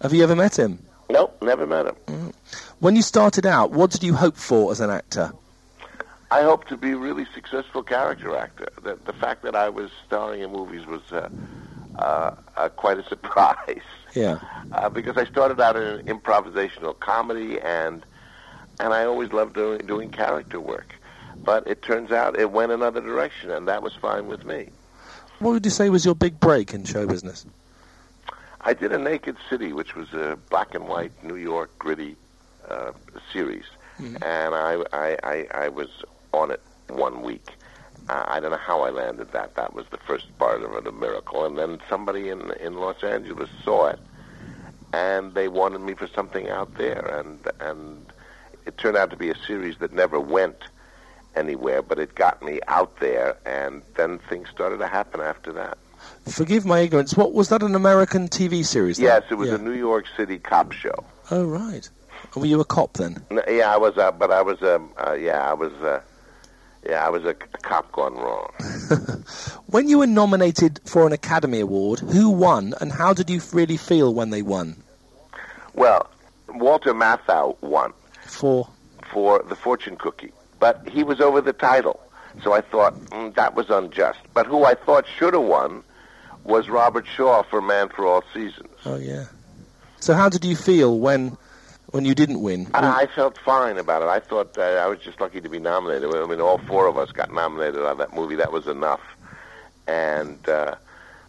Have 0.02 0.12
you 0.12 0.22
ever 0.24 0.34
met 0.36 0.58
him? 0.58 0.78
nope, 1.10 1.36
never 1.42 1.66
met 1.66 1.86
him. 1.86 2.32
When 2.80 2.96
you 2.96 3.02
started 3.02 3.46
out, 3.46 3.70
what 3.70 3.90
did 3.90 4.02
you 4.02 4.14
hope 4.14 4.36
for 4.36 4.72
as 4.72 4.80
an 4.80 4.90
actor? 4.90 5.32
I 6.30 6.42
hope 6.42 6.64
to 6.68 6.76
be 6.78 6.92
a 6.92 6.96
really 6.96 7.26
successful 7.34 7.82
character 7.82 8.34
actor. 8.34 8.68
The, 8.82 8.98
the 9.04 9.12
fact 9.12 9.42
that 9.42 9.54
I 9.54 9.68
was 9.68 9.90
starring 10.06 10.40
in 10.40 10.50
movies 10.50 10.86
was 10.86 11.02
uh, 11.12 11.28
uh, 11.98 12.34
uh, 12.56 12.68
quite 12.70 12.98
a 12.98 13.02
surprise. 13.08 13.82
Yeah. 14.14 14.38
uh, 14.72 14.88
because 14.88 15.16
I 15.16 15.24
started 15.24 15.60
out 15.60 15.76
in 15.76 16.04
improvisational 16.06 16.98
comedy 16.98 17.60
and 17.60 18.04
and 18.80 18.92
I 18.92 19.04
always 19.04 19.32
loved 19.32 19.54
doing 19.54 19.86
doing 19.86 20.10
character 20.10 20.60
work. 20.60 20.94
But 21.44 21.66
it 21.66 21.82
turns 21.82 22.10
out 22.12 22.38
it 22.38 22.50
went 22.52 22.72
another 22.72 23.00
direction, 23.00 23.50
and 23.50 23.66
that 23.68 23.82
was 23.82 23.94
fine 23.94 24.28
with 24.28 24.44
me. 24.44 24.68
What 25.40 25.52
would 25.52 25.64
you 25.64 25.70
say 25.70 25.90
was 25.90 26.04
your 26.04 26.14
big 26.14 26.38
break 26.38 26.72
in 26.72 26.84
show 26.84 27.06
business? 27.06 27.44
I 28.60 28.74
did 28.74 28.92
a 28.92 28.98
Naked 28.98 29.36
City, 29.50 29.72
which 29.72 29.96
was 29.96 30.12
a 30.12 30.38
black 30.50 30.74
and 30.74 30.86
white 30.86 31.10
New 31.24 31.34
York 31.34 31.76
gritty 31.80 32.14
uh, 32.68 32.92
series, 33.32 33.64
and 33.98 34.54
I, 34.54 34.84
I, 34.92 35.16
I, 35.24 35.46
I 35.52 35.68
was 35.68 35.88
on 36.32 36.52
it 36.52 36.60
one 36.88 37.22
week. 37.22 37.48
I 38.28 38.40
don't 38.40 38.50
know 38.50 38.56
how 38.56 38.82
I 38.82 38.90
landed 38.90 39.32
that. 39.32 39.54
That 39.56 39.74
was 39.74 39.86
the 39.90 39.98
first 39.98 40.26
part 40.38 40.62
of 40.62 40.72
it, 40.74 40.86
a 40.86 40.92
miracle. 40.92 41.44
And 41.44 41.56
then 41.58 41.80
somebody 41.88 42.28
in 42.28 42.50
in 42.60 42.74
Los 42.74 43.02
Angeles 43.02 43.50
saw 43.64 43.88
it, 43.88 43.98
and 44.92 45.34
they 45.34 45.48
wanted 45.48 45.80
me 45.80 45.94
for 45.94 46.06
something 46.08 46.48
out 46.48 46.74
there, 46.76 47.04
and 47.18 47.38
and 47.60 48.06
it 48.66 48.78
turned 48.78 48.96
out 48.96 49.10
to 49.10 49.16
be 49.16 49.30
a 49.30 49.36
series 49.46 49.78
that 49.78 49.92
never 49.92 50.20
went 50.20 50.56
anywhere, 51.34 51.80
but 51.82 51.98
it 51.98 52.14
got 52.14 52.42
me 52.42 52.60
out 52.68 52.98
there, 53.00 53.36
and 53.46 53.82
then 53.96 54.18
things 54.28 54.48
started 54.50 54.78
to 54.78 54.86
happen 54.86 55.20
after 55.20 55.52
that. 55.52 55.78
Forgive 56.28 56.64
my 56.66 56.80
ignorance. 56.80 57.16
What 57.16 57.32
was 57.32 57.48
that? 57.48 57.62
An 57.62 57.74
American 57.74 58.28
TV 58.28 58.64
series? 58.64 58.98
then? 58.98 59.06
Yes, 59.06 59.22
it 59.30 59.36
was 59.36 59.48
Yeah. 59.48 59.54
a 59.56 59.58
New 59.58 59.72
York 59.72 60.04
City 60.16 60.38
cop 60.38 60.72
show. 60.72 60.94
Oh 61.30 61.44
right. 61.44 61.88
Were 62.36 62.46
you 62.46 62.60
a 62.60 62.64
cop 62.64 62.94
then? 62.94 63.24
No, 63.30 63.42
yeah, 63.48 63.72
I 63.72 63.76
was, 63.76 63.96
uh, 63.98 64.10
but 64.12 64.30
I 64.30 64.42
was, 64.42 64.62
um, 64.62 64.90
uh, 64.96 65.12
yeah, 65.12 65.50
I 65.50 65.54
was, 65.54 65.72
uh, 65.82 66.00
yeah, 66.88 67.06
I 67.06 67.10
was 67.10 67.24
a, 67.24 67.30
a 67.30 67.34
cop 67.62 67.90
gone 67.92 68.14
wrong. 68.14 68.50
When 69.66 69.88
you 69.88 69.98
were 70.00 70.06
nominated 70.06 70.80
for 70.84 71.06
an 71.06 71.12
Academy 71.14 71.60
Award, 71.60 72.00
who 72.00 72.28
won, 72.28 72.74
and 72.80 72.92
how 72.92 73.14
did 73.14 73.30
you 73.30 73.40
really 73.52 73.78
feel 73.78 74.12
when 74.12 74.28
they 74.28 74.42
won? 74.42 74.82
Well, 75.72 76.10
Walter 76.48 76.92
Matthau 76.92 77.56
won 77.62 77.94
For 78.26 78.68
for 79.10 79.42
the 79.48 79.56
fortune 79.56 79.96
cookie, 79.96 80.32
but 80.60 80.86
he 80.88 81.02
was 81.04 81.20
over 81.20 81.40
the 81.40 81.54
title, 81.54 82.00
so 82.42 82.52
I 82.52 82.60
thought 82.60 82.94
mm, 83.06 83.34
that 83.34 83.54
was 83.54 83.70
unjust. 83.70 84.18
But 84.34 84.46
who 84.46 84.64
I 84.64 84.74
thought 84.74 85.06
should 85.06 85.32
have 85.32 85.42
won 85.42 85.82
was 86.44 86.68
Robert 86.68 87.06
Shaw 87.06 87.42
for 87.42 87.62
Man 87.62 87.88
for 87.88 88.06
All 88.06 88.24
Seasons. 88.34 88.68
oh 88.84 88.96
yeah. 88.96 89.26
So 90.00 90.12
how 90.14 90.28
did 90.28 90.44
you 90.44 90.56
feel 90.56 90.98
when 90.98 91.38
when 91.92 92.04
you 92.04 92.14
didn't 92.14 92.40
win? 92.42 92.66
And 92.74 92.84
I 92.84 93.06
felt 93.06 93.38
fine 93.38 93.78
about 93.78 94.02
it. 94.02 94.08
I 94.08 94.18
thought 94.20 94.58
uh, 94.58 94.62
I 94.62 94.86
was 94.88 94.98
just 94.98 95.20
lucky 95.20 95.40
to 95.40 95.48
be 95.48 95.58
nominated. 95.58 96.14
I 96.14 96.26
mean, 96.26 96.40
all 96.40 96.58
four 96.58 96.86
of 96.88 96.98
us 96.98 97.12
got 97.12 97.32
nominated 97.32 97.82
on 97.84 97.98
that 97.98 98.12
movie. 98.14 98.34
That 98.36 98.50
was 98.52 98.66
enough. 98.66 99.00
And 99.86 100.46
uh, 100.48 100.74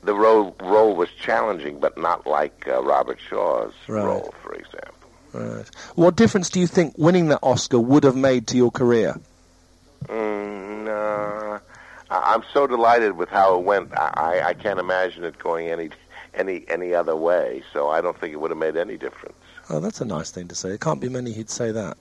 the 0.04 0.14
role 0.14 0.56
role 0.62 0.96
was 0.96 1.10
challenging, 1.20 1.80
but 1.80 1.98
not 1.98 2.26
like 2.26 2.68
uh, 2.68 2.82
Robert 2.84 3.20
Shaw's 3.30 3.74
Right. 3.88 4.04
role, 4.04 4.34
for 4.42 4.54
example. 4.54 4.90
Right. 5.34 5.70
What 5.96 6.16
difference 6.16 6.50
do 6.50 6.60
you 6.60 6.68
think 6.68 6.94
winning 6.98 7.28
that 7.30 7.40
Oscar 7.42 7.80
would 7.80 8.04
have 8.04 8.16
made 8.16 8.48
to 8.48 8.58
your 8.58 8.72
career? 8.72 9.16
Mm. 10.06 11.60
I- 12.10 12.34
I'm 12.34 12.44
so 12.54 12.68
delighted 12.68 13.18
with 13.18 13.30
how 13.30 13.58
it 13.58 13.64
went. 13.64 13.92
I, 13.98 14.12
I 14.16 14.48
I 14.50 14.54
can't 14.54 14.80
imagine 14.80 15.24
it 15.24 15.40
going 15.40 15.68
any 15.70 15.90
any 16.36 16.64
any 16.68 16.94
other 16.94 17.16
way. 17.16 17.64
So 17.74 17.90
I 17.90 18.02
don't 18.02 18.18
think 18.20 18.34
it 18.34 18.40
would 18.40 18.52
have 18.52 18.58
made 18.60 18.78
any 18.78 18.98
difference. 18.98 19.36
Oh, 19.70 19.80
that's 19.80 20.02
a 20.02 20.06
nice 20.06 20.32
thing 20.32 20.48
to 20.50 20.56
say. 20.56 20.70
There 20.70 20.78
can't 20.78 21.00
be 21.02 21.10
many 21.10 21.34
who'd 21.34 21.50
say 21.50 21.72
that. 21.72 21.98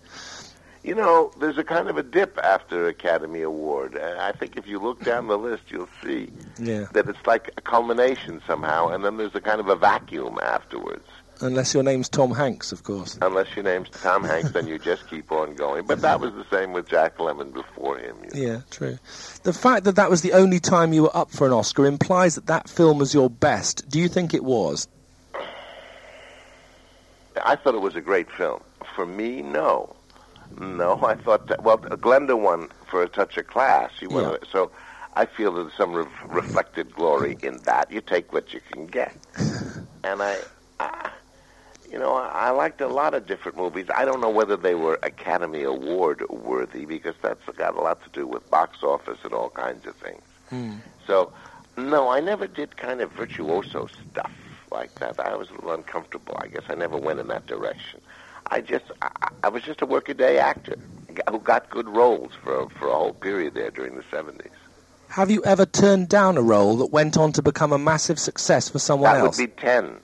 You 0.85 0.97
know, 0.97 1.31
there's 1.39 1.59
a 1.59 1.65
kind 1.65 1.89
of 1.89 1.97
a 1.97 2.03
dip 2.03 2.37
after 2.43 2.89
Academy 2.89 3.43
Award. 3.43 3.95
And 3.95 4.19
I 4.19 4.33
think 4.33 4.57
if 4.57 4.67
you 4.67 4.81
look 4.81 5.01
down 5.05 5.29
the 5.29 5.39
list, 5.39 5.63
you'll 5.69 5.89
see 6.03 6.31
Yeah. 6.59 6.87
that 6.93 7.09
it's 7.09 7.25
like 7.25 7.51
a 7.57 7.61
culmination 7.61 8.43
somehow, 8.47 8.89
and 8.89 9.05
then 9.05 9.17
there's 9.17 9.35
a 9.37 9.41
kind 9.41 9.61
of 9.61 9.69
a 9.69 9.77
vacuum 9.77 10.39
afterwards. 10.43 11.07
Unless 11.41 11.75
your 11.75 11.83
name's 11.83 12.09
Tom 12.09 12.33
Hanks, 12.33 12.71
of 12.73 12.85
course. 12.85 13.19
Unless 13.21 13.55
your 13.57 13.65
name's 13.65 13.89
Tom 13.91 14.23
Hanks, 14.23 14.53
then 14.53 14.67
you 14.69 14.79
just 14.79 15.09
keep 15.09 15.31
on 15.33 15.55
going. 15.55 15.85
But 15.87 16.01
that 16.03 16.21
was 16.21 16.33
the 16.35 16.45
same 16.51 16.73
with 16.73 16.89
Jack 16.89 17.19
Lemmon 17.19 17.53
before 17.53 17.99
him. 17.99 18.17
You 18.33 18.41
know? 18.47 18.53
Yeah, 18.53 18.61
true. 18.71 18.99
The 19.43 19.53
fact 19.53 19.85
that 19.85 19.97
that 19.97 20.09
was 20.11 20.23
the 20.23 20.33
only 20.35 20.61
time 20.61 20.93
you 20.93 21.03
were 21.05 21.17
up 21.17 21.31
for 21.31 21.47
an 21.47 21.53
Oscar 21.53 21.87
implies 21.87 22.35
that 22.37 22.47
that 22.47 22.69
film 22.69 22.99
was 22.99 23.13
your 23.15 23.29
best. 23.31 23.89
Do 23.89 23.99
you 23.99 24.09
think 24.09 24.35
it 24.35 24.45
was? 24.45 24.87
I 27.43 27.57
thought 27.57 27.75
it 27.75 27.81
was 27.81 27.97
a 27.97 28.01
great 28.01 28.31
film. 28.31 28.63
For 28.95 29.07
me, 29.07 29.43
no. 29.43 29.97
No, 30.59 30.99
I 31.03 31.15
thought 31.15 31.49
that, 31.49 31.63
well, 31.63 31.79
Glenda 31.79 32.39
won 32.39 32.69
for 32.91 33.03
A 33.03 33.09
Touch 33.09 33.37
of 33.37 33.47
Class. 33.47 33.91
She 33.99 34.07
won, 34.07 34.25
Yeah. 34.25 34.37
so 34.51 34.71
I 35.15 35.27
feel 35.27 35.53
there's 35.53 35.73
some 35.77 35.93
re- 35.93 36.07
reflected 36.29 36.93
glory 36.95 37.37
in 37.43 37.61
that. 37.65 37.91
You 37.91 38.01
take 38.01 38.33
what 38.33 38.53
you 38.53 38.61
can 38.71 38.87
get. 38.87 39.17
And 40.05 40.23
I, 40.23 40.43
I 40.81 41.11
you 41.91 41.99
know, 41.99 42.15
I, 42.15 42.49
I 42.49 42.51
liked 42.51 42.81
a 42.81 42.89
lot 42.89 43.15
of 43.15 43.27
different 43.27 43.57
movies. 43.57 43.87
I 43.95 44.05
don't 44.05 44.21
know 44.21 44.31
whether 44.31 44.57
they 44.57 44.75
were 44.75 44.99
Academy 45.03 45.63
Award 45.63 46.25
worthy 46.31 46.85
because 46.87 47.15
that's 47.23 47.45
got 47.57 47.77
a 47.77 47.81
lot 47.81 48.03
to 48.05 48.11
do 48.11 48.27
with 48.27 48.49
box 48.51 48.83
office 48.83 49.19
and 49.25 49.33
all 49.33 49.51
kinds 49.51 49.87
of 49.87 49.95
things. 49.97 50.23
Hmm. 50.49 50.75
So, 51.07 51.33
no, 51.77 52.09
I 52.11 52.21
never 52.21 52.47
did 52.47 52.77
kind 52.77 53.01
of 53.01 53.13
virtuoso 53.13 53.89
stuff 54.11 54.33
like 54.73 54.95
that. 54.97 55.21
I 55.21 55.37
was 55.37 55.49
a 55.51 55.55
little 55.55 55.73
uncomfortable. 55.73 56.37
I 56.41 56.49
guess 56.49 56.63
I 56.69 56.75
never 56.75 56.97
went 56.97 57.21
in 57.21 57.29
that 57.29 57.47
direction. 57.47 58.01
I 58.51 58.61
just, 58.61 58.85
I, 59.01 59.11
I 59.45 59.49
was 59.49 59.63
just 59.63 59.83
a 59.83 59.87
workaday 59.87 60.39
actor 60.39 60.77
who 61.31 61.39
got 61.39 61.71
good 61.71 61.89
roles 61.89 62.33
for 62.43 62.69
for 62.71 62.89
a 62.89 62.93
whole 62.95 63.13
period 63.13 63.55
there 63.55 63.71
during 63.71 63.97
the 63.97 64.05
seventies. 64.11 64.53
Have 65.09 65.31
you 65.31 65.45
ever 65.45 65.67
turned 65.67 66.09
down 66.09 66.39
a 66.39 66.43
role 66.43 66.77
that 66.79 66.87
went 66.87 67.19
on 67.19 67.33
to 67.33 67.43
become 67.43 67.73
a 67.73 67.79
massive 67.79 68.19
success 68.19 68.69
for 68.71 68.79
someone 68.79 69.13
that 69.13 69.21
else? 69.21 69.39
would 69.39 69.55
be 69.55 69.61
ten. 69.61 70.01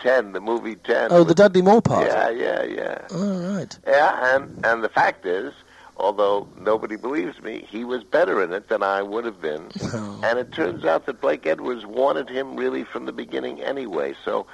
Ten, 0.00 0.32
the 0.32 0.40
movie 0.40 0.76
Ten. 0.76 1.08
oh, 1.12 1.24
the 1.24 1.34
Dudley 1.34 1.60
Moore 1.60 1.82
part. 1.82 2.06
Yeah, 2.06 2.30
yeah, 2.30 2.62
yeah. 2.62 3.06
Oh, 3.10 3.54
right. 3.54 3.78
Yeah, 3.86 4.34
and 4.34 4.64
and 4.64 4.82
the 4.82 4.88
fact 4.88 5.26
is, 5.26 5.52
although 6.00 6.48
nobody 6.58 6.96
believes 6.96 7.40
me, 7.40 7.66
he 7.68 7.84
was 7.84 8.02
better 8.04 8.42
in 8.42 8.52
it 8.52 8.68
than 8.68 8.82
I 8.82 9.02
would 9.02 9.24
have 9.24 9.40
been. 9.40 9.68
Oh. 9.92 10.20
And 10.22 10.38
it 10.38 10.52
turns 10.52 10.84
out 10.84 11.06
that 11.06 11.20
Blake 11.20 11.46
Edwards 11.46 11.84
wanted 11.84 12.28
him 12.28 12.54
really 12.54 12.84
from 12.84 13.06
the 13.06 13.12
beginning 13.12 13.60
anyway. 13.60 14.14
So 14.24 14.46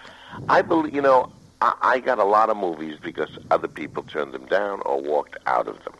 I 0.49 0.63
believe, 0.63 0.95
you 0.95 1.03
know, 1.03 1.31
I, 1.61 1.75
I 1.83 1.99
got 1.99 2.19
a 2.19 2.25
lot 2.25 2.49
of 2.49 2.57
movies 2.57 2.97
because 3.03 3.29
other 3.51 3.69
people 3.69 4.03
turned 4.03 4.33
them 4.33 4.47
down 4.47 4.81
or 4.87 5.03
walked 5.03 5.37
out 5.47 5.69
of 5.69 5.85
them. 5.85 5.93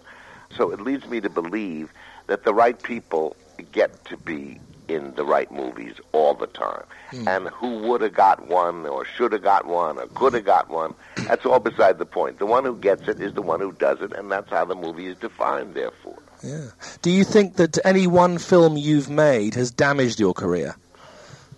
So 0.57 0.71
it 0.71 0.81
leads 0.81 1.07
me 1.07 1.21
to 1.21 1.29
believe 1.29 1.93
that 2.29 2.45
the 2.45 2.55
right 2.55 2.81
people 2.83 3.37
get 3.73 4.07
to 4.07 4.17
be 4.17 4.59
in 4.89 5.15
the 5.15 5.25
right 5.25 5.51
movies 5.51 5.95
all 6.13 6.35
the 6.35 6.47
time. 6.47 6.85
And 7.13 7.49
who 7.49 7.79
would 7.89 8.01
have 8.03 8.15
got 8.15 8.47
one 8.49 8.87
or 8.87 9.05
should 9.05 9.33
have 9.33 9.43
got 9.43 9.67
one 9.67 9.99
or 9.99 10.07
could 10.09 10.35
have 10.35 10.45
got 10.45 10.69
one, 10.69 10.95
that's 11.17 11.47
all 11.47 11.61
beside 11.61 11.99
the 11.99 12.07
point. 12.07 12.39
The 12.39 12.47
one 12.47 12.65
who 12.65 12.77
gets 12.77 13.09
it 13.09 13.21
is 13.21 13.35
the 13.35 13.43
one 13.43 13.61
who 13.61 13.73
does 13.73 14.01
it, 14.01 14.13
and 14.13 14.31
that's 14.31 14.51
how 14.51 14.65
the 14.65 14.75
movie 14.75 15.07
is 15.07 15.17
defined, 15.17 15.75
therefore. 15.75 16.19
Yeah. 16.43 16.67
Do 17.03 17.11
you 17.11 17.25
think 17.25 17.57
that 17.57 17.79
any 17.85 18.07
one 18.07 18.39
film 18.39 18.77
you've 18.77 19.09
made 19.09 19.55
has 19.55 19.71
damaged 19.71 20.21
your 20.21 20.35
career? 20.35 20.77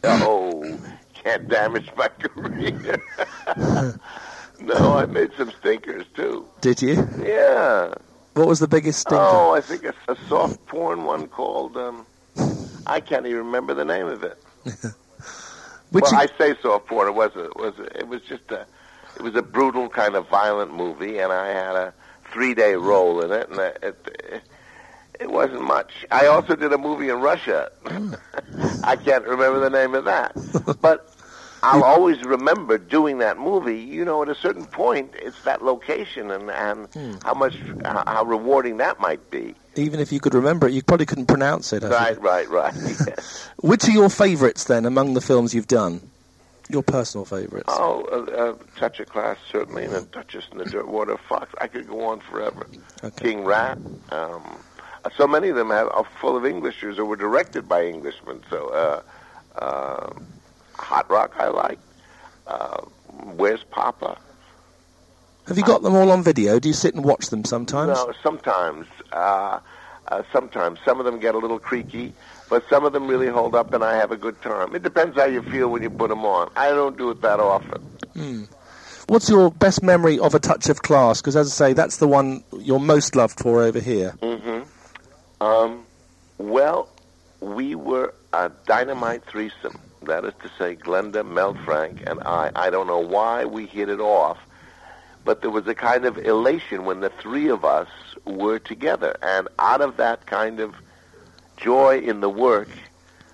Oh, 0.04 0.78
can't 1.14 1.48
damage 1.48 1.90
my 1.96 2.08
career. 2.08 3.00
no, 4.60 4.96
I 4.96 5.06
made 5.06 5.30
some 5.36 5.50
stinkers 5.58 6.04
too. 6.14 6.46
Did 6.60 6.80
you? 6.82 7.08
Yeah. 7.20 7.94
What 8.34 8.46
was 8.46 8.60
the 8.60 8.68
biggest 8.68 9.00
stinker? 9.00 9.20
Oh, 9.20 9.54
I 9.54 9.60
think 9.60 9.84
a, 9.84 9.94
a 10.06 10.16
soft 10.28 10.64
porn 10.66 11.04
one 11.04 11.26
called. 11.26 11.76
Um, 11.76 12.06
I 12.86 13.00
can't 13.00 13.26
even 13.26 13.46
remember 13.46 13.74
the 13.74 13.84
name 13.84 14.06
of 14.06 14.22
it. 14.24 14.42
Well, 15.90 16.12
you- 16.12 16.18
I 16.18 16.28
say 16.38 16.54
so 16.62 16.78
porn. 16.78 17.08
It 17.08 17.14
wasn't. 17.14 17.46
It 17.46 17.56
was. 17.56 17.74
It 17.78 18.08
was 18.08 18.20
just 18.28 18.50
a. 18.50 18.66
It 19.16 19.22
was 19.22 19.34
a 19.34 19.42
brutal 19.42 19.88
kind 19.88 20.14
of 20.16 20.28
violent 20.28 20.72
movie, 20.74 21.18
and 21.18 21.32
I 21.32 21.48
had 21.48 21.74
a 21.76 21.94
three-day 22.32 22.74
role 22.74 23.22
in 23.22 23.32
it, 23.32 23.48
and 23.48 23.58
it. 23.58 23.78
it 23.82 24.42
it 25.18 25.30
wasn't 25.30 25.62
much. 25.62 26.06
I 26.12 26.26
also 26.26 26.54
did 26.54 26.72
a 26.72 26.78
movie 26.78 27.08
in 27.08 27.20
Russia. 27.20 27.70
I 28.84 28.94
can't 28.96 29.24
remember 29.26 29.58
the 29.60 29.70
name 29.70 29.94
of 29.96 30.04
that, 30.04 30.36
but 30.80 31.12
I'll 31.62 31.82
always 31.82 32.22
remember 32.22 32.78
doing 32.78 33.18
that 33.18 33.36
movie. 33.38 33.80
You 33.80 34.04
know, 34.04 34.22
at 34.22 34.28
a 34.28 34.34
certain 34.36 34.66
point, 34.66 35.10
it's 35.16 35.40
that 35.44 35.64
location 35.64 36.30
and 36.30 36.50
and 36.50 36.86
Hmm. 36.92 37.14
how 37.24 37.34
much 37.34 37.54
how, 37.84 38.04
how 38.06 38.24
rewarding 38.24 38.76
that 38.76 39.00
might 39.00 39.28
be. 39.30 39.56
Even 39.78 40.00
if 40.00 40.12
you 40.12 40.20
could 40.20 40.34
remember 40.34 40.66
it, 40.66 40.72
you 40.72 40.82
probably 40.82 41.06
couldn't 41.06 41.26
pronounce 41.26 41.72
it. 41.72 41.84
I. 41.84 41.88
Right, 41.88 42.20
right, 42.20 42.48
right. 42.48 42.74
Which 43.58 43.86
are 43.88 43.92
your 43.92 44.10
favourites 44.10 44.64
then 44.64 44.84
among 44.84 45.14
the 45.14 45.20
films 45.20 45.54
you've 45.54 45.68
done? 45.68 46.00
Your 46.68 46.82
personal 46.82 47.24
favourites? 47.24 47.68
Oh, 47.68 48.04
uh, 48.12 48.30
uh, 48.30 48.54
Touch 48.78 49.00
of 49.00 49.08
Class, 49.08 49.38
certainly, 49.50 49.84
and 49.84 49.92
then 49.94 50.08
Duchess 50.12 50.44
in 50.52 50.58
the 50.58 50.64
Dirtwater 50.64 51.16
Fox. 51.16 51.50
I 51.60 51.66
could 51.66 51.88
go 51.88 52.04
on 52.04 52.20
forever. 52.20 52.66
Okay. 53.02 53.30
King 53.30 53.44
Rat. 53.44 53.78
Um, 54.10 54.58
so 55.16 55.26
many 55.26 55.48
of 55.48 55.56
them 55.56 55.70
have, 55.70 55.88
are 55.88 56.06
full 56.20 56.36
of 56.36 56.44
Englishers 56.44 56.98
or 56.98 57.06
were 57.06 57.16
directed 57.16 57.68
by 57.68 57.86
Englishmen. 57.86 58.42
So, 58.50 58.68
uh, 58.68 59.02
uh, 59.58 60.12
Hot 60.74 61.08
Rock, 61.08 61.34
I 61.38 61.48
like. 61.48 61.78
Uh, 62.46 62.82
Where's 63.36 63.64
Poppa? 63.64 64.18
Have 65.46 65.56
you 65.56 65.64
got 65.64 65.82
them 65.82 65.94
all 65.94 66.10
on 66.10 66.22
video? 66.22 66.58
Do 66.58 66.68
you 66.68 66.74
sit 66.74 66.94
and 66.94 67.02
watch 67.04 67.28
them 67.28 67.44
sometimes? 67.44 67.96
No, 67.96 68.12
sometimes. 68.22 68.86
Uh, 69.12 69.60
uh, 70.10 70.22
sometimes. 70.32 70.78
Some 70.84 70.98
of 71.00 71.04
them 71.04 71.20
get 71.20 71.34
a 71.34 71.38
little 71.38 71.58
creaky, 71.58 72.14
but 72.48 72.64
some 72.70 72.84
of 72.84 72.92
them 72.92 73.06
really 73.06 73.28
hold 73.28 73.54
up, 73.54 73.74
and 73.74 73.84
I 73.84 73.96
have 73.96 74.10
a 74.10 74.16
good 74.16 74.40
time. 74.42 74.74
It 74.74 74.82
depends 74.82 75.16
how 75.16 75.26
you 75.26 75.42
feel 75.42 75.68
when 75.68 75.82
you 75.82 75.90
put 75.90 76.08
them 76.08 76.24
on. 76.24 76.50
I 76.56 76.70
don't 76.70 76.96
do 76.96 77.10
it 77.10 77.20
that 77.20 77.40
often. 77.40 78.46
What's 79.06 79.28
your 79.28 79.50
best 79.50 79.82
memory 79.82 80.18
of 80.18 80.34
A 80.34 80.38
Touch 80.38 80.68
of 80.68 80.82
Class? 80.82 81.20
Because, 81.20 81.36
as 81.36 81.48
I 81.48 81.68
say, 81.68 81.72
that's 81.72 81.98
the 81.98 82.08
one 82.08 82.44
you're 82.52 82.78
most 82.78 83.16
loved 83.16 83.38
for 83.38 83.62
over 83.62 83.80
here. 83.80 84.10
hmm 84.22 84.60
Um, 85.40 85.86
well, 86.38 86.88
we 87.40 87.74
were 87.74 88.14
a 88.32 88.50
dynamite 88.66 89.24
threesome. 89.24 89.78
That 90.02 90.24
is 90.24 90.32
to 90.42 90.50
say, 90.58 90.76
Glenda, 90.76 91.26
Mel 91.26 91.54
Frank, 91.64 92.02
and 92.06 92.20
I. 92.24 92.50
I 92.54 92.70
don't 92.70 92.86
know 92.86 93.00
why 93.00 93.44
we 93.44 93.66
hit 93.66 93.88
it 93.88 94.00
off, 94.00 94.38
but 95.28 95.42
there 95.42 95.50
was 95.50 95.66
a 95.66 95.74
kind 95.74 96.06
of 96.06 96.16
elation 96.16 96.86
when 96.86 97.00
the 97.00 97.10
three 97.10 97.50
of 97.50 97.62
us 97.62 97.88
were 98.24 98.58
together. 98.58 99.14
And 99.20 99.46
out 99.58 99.82
of 99.82 99.98
that 99.98 100.24
kind 100.24 100.58
of 100.58 100.74
joy 101.58 101.98
in 101.98 102.20
the 102.20 102.30
work, 102.30 102.70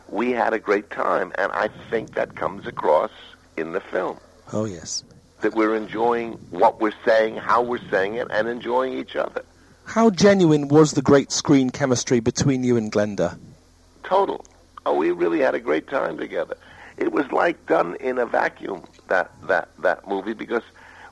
we 0.09 0.33
had 0.33 0.53
a 0.53 0.59
great 0.59 0.91
time. 0.91 1.33
And 1.39 1.53
I 1.53 1.69
think 1.91 2.17
that 2.17 2.35
comes 2.35 2.67
across 2.67 3.13
in 3.57 3.71
the 3.71 3.81
film. 3.81 4.19
Oh, 4.53 4.65
yes. 4.65 5.05
That 5.43 5.55
we're 5.55 5.77
enjoying 5.77 6.33
what 6.51 6.81
we're 6.81 6.99
saying, 7.05 7.37
how 7.37 7.63
we're 7.63 7.89
saying 7.89 8.17
it, 8.17 8.27
and 8.29 8.49
enjoying 8.49 8.99
each 8.99 9.15
other. 9.15 9.45
How 9.85 10.11
genuine 10.11 10.67
was 10.67 10.95
the 10.95 11.03
great 11.03 11.31
screen 11.31 11.71
chemistry 11.71 12.19
between 12.19 12.65
you 12.65 12.77
and 12.77 12.91
Glenda? 12.91 13.39
total. 14.03 14.45
Oh, 14.85 14.97
we 14.97 15.13
really 15.13 15.39
had 15.39 15.55
a 15.55 15.61
great 15.61 15.87
time 15.87 16.19
together. 16.19 16.57
It 16.97 17.13
was 17.13 17.31
like 17.31 17.67
done 17.67 17.97
in 18.01 18.19
a 18.19 18.27
vacuum 18.27 18.83
that 19.07 19.31
that 19.47 19.69
that 19.79 20.09
movie 20.09 20.35
because 20.35 20.63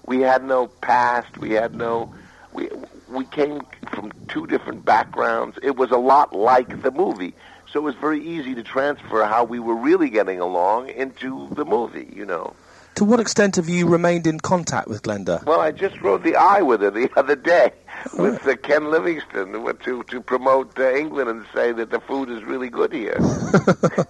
we 0.07 0.21
had 0.21 0.45
no 0.45 0.67
past, 0.67 1.39
we 1.39 1.51
had 1.51 1.75
no 1.75 2.13
we 2.53 2.69
we 3.09 3.25
came 3.27 3.63
from 3.91 4.13
two 4.29 4.47
different 4.47 4.85
backgrounds. 4.85 5.59
It 5.63 5.77
was 5.77 5.91
a 5.91 5.97
lot 5.97 6.35
like 6.35 6.83
the 6.83 6.91
movie. 6.91 7.35
So 7.71 7.81
it 7.81 7.83
was 7.83 7.95
very 7.95 8.23
easy 8.23 8.55
to 8.55 8.63
transfer 8.63 9.25
how 9.25 9.45
we 9.45 9.59
were 9.59 9.75
really 9.75 10.11
getting 10.11 10.41
along 10.41 10.91
into 10.91 11.49
the 11.53 11.65
movie, 11.65 12.13
you 12.15 12.27
know. 12.27 12.55
To 12.97 13.05
what 13.05 13.21
extent 13.21 13.57
have 13.57 13.71
you 13.71 13.89
remained 13.89 14.27
in 14.27 14.39
contact 14.39 14.89
with 14.89 15.03
Glenda? 15.03 15.43
Well, 15.47 15.61
I 15.61 15.73
just 15.73 15.99
rode 16.03 16.23
the 16.23 16.37
eye 16.37 16.61
with 16.61 16.83
her 16.83 16.91
the 16.91 17.11
other 17.17 17.37
day 17.37 17.73
with 18.19 18.47
uh, 18.47 18.57
Ken 18.57 18.91
Livingstone 18.91 19.53
to 19.85 20.03
to 20.03 20.21
promote 20.21 20.79
uh, 20.79 20.95
England 20.95 21.31
and 21.31 21.47
say 21.55 21.73
that 21.73 21.91
the 21.91 22.01
food 22.01 22.29
is 22.31 22.43
really 22.45 22.69
good 22.69 22.93
here. 22.93 23.17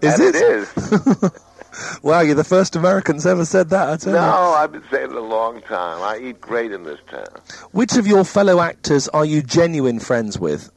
Is 0.00 0.18
and 0.18 0.22
it? 0.22 0.36
it 0.36 0.42
is. 0.42 1.30
Wow, 2.02 2.20
you're 2.20 2.34
the 2.34 2.44
first 2.44 2.76
Americans 2.76 3.26
ever 3.26 3.44
said 3.44 3.68
that. 3.70 3.88
I 3.88 3.96
tell 3.96 4.12
No, 4.14 4.18
you. 4.20 4.54
I've 4.56 4.72
been 4.72 4.82
saying 4.90 5.10
it 5.10 5.16
a 5.16 5.20
long 5.20 5.60
time. 5.62 6.00
I 6.02 6.18
eat 6.22 6.40
great 6.40 6.72
in 6.72 6.84
this 6.84 7.00
town. 7.10 7.26
Which 7.72 7.96
of 7.96 8.06
your 8.06 8.24
fellow 8.24 8.60
actors 8.60 9.08
are 9.08 9.24
you 9.24 9.42
genuine 9.42 9.98
friends 10.00 10.38
with? 10.38 10.70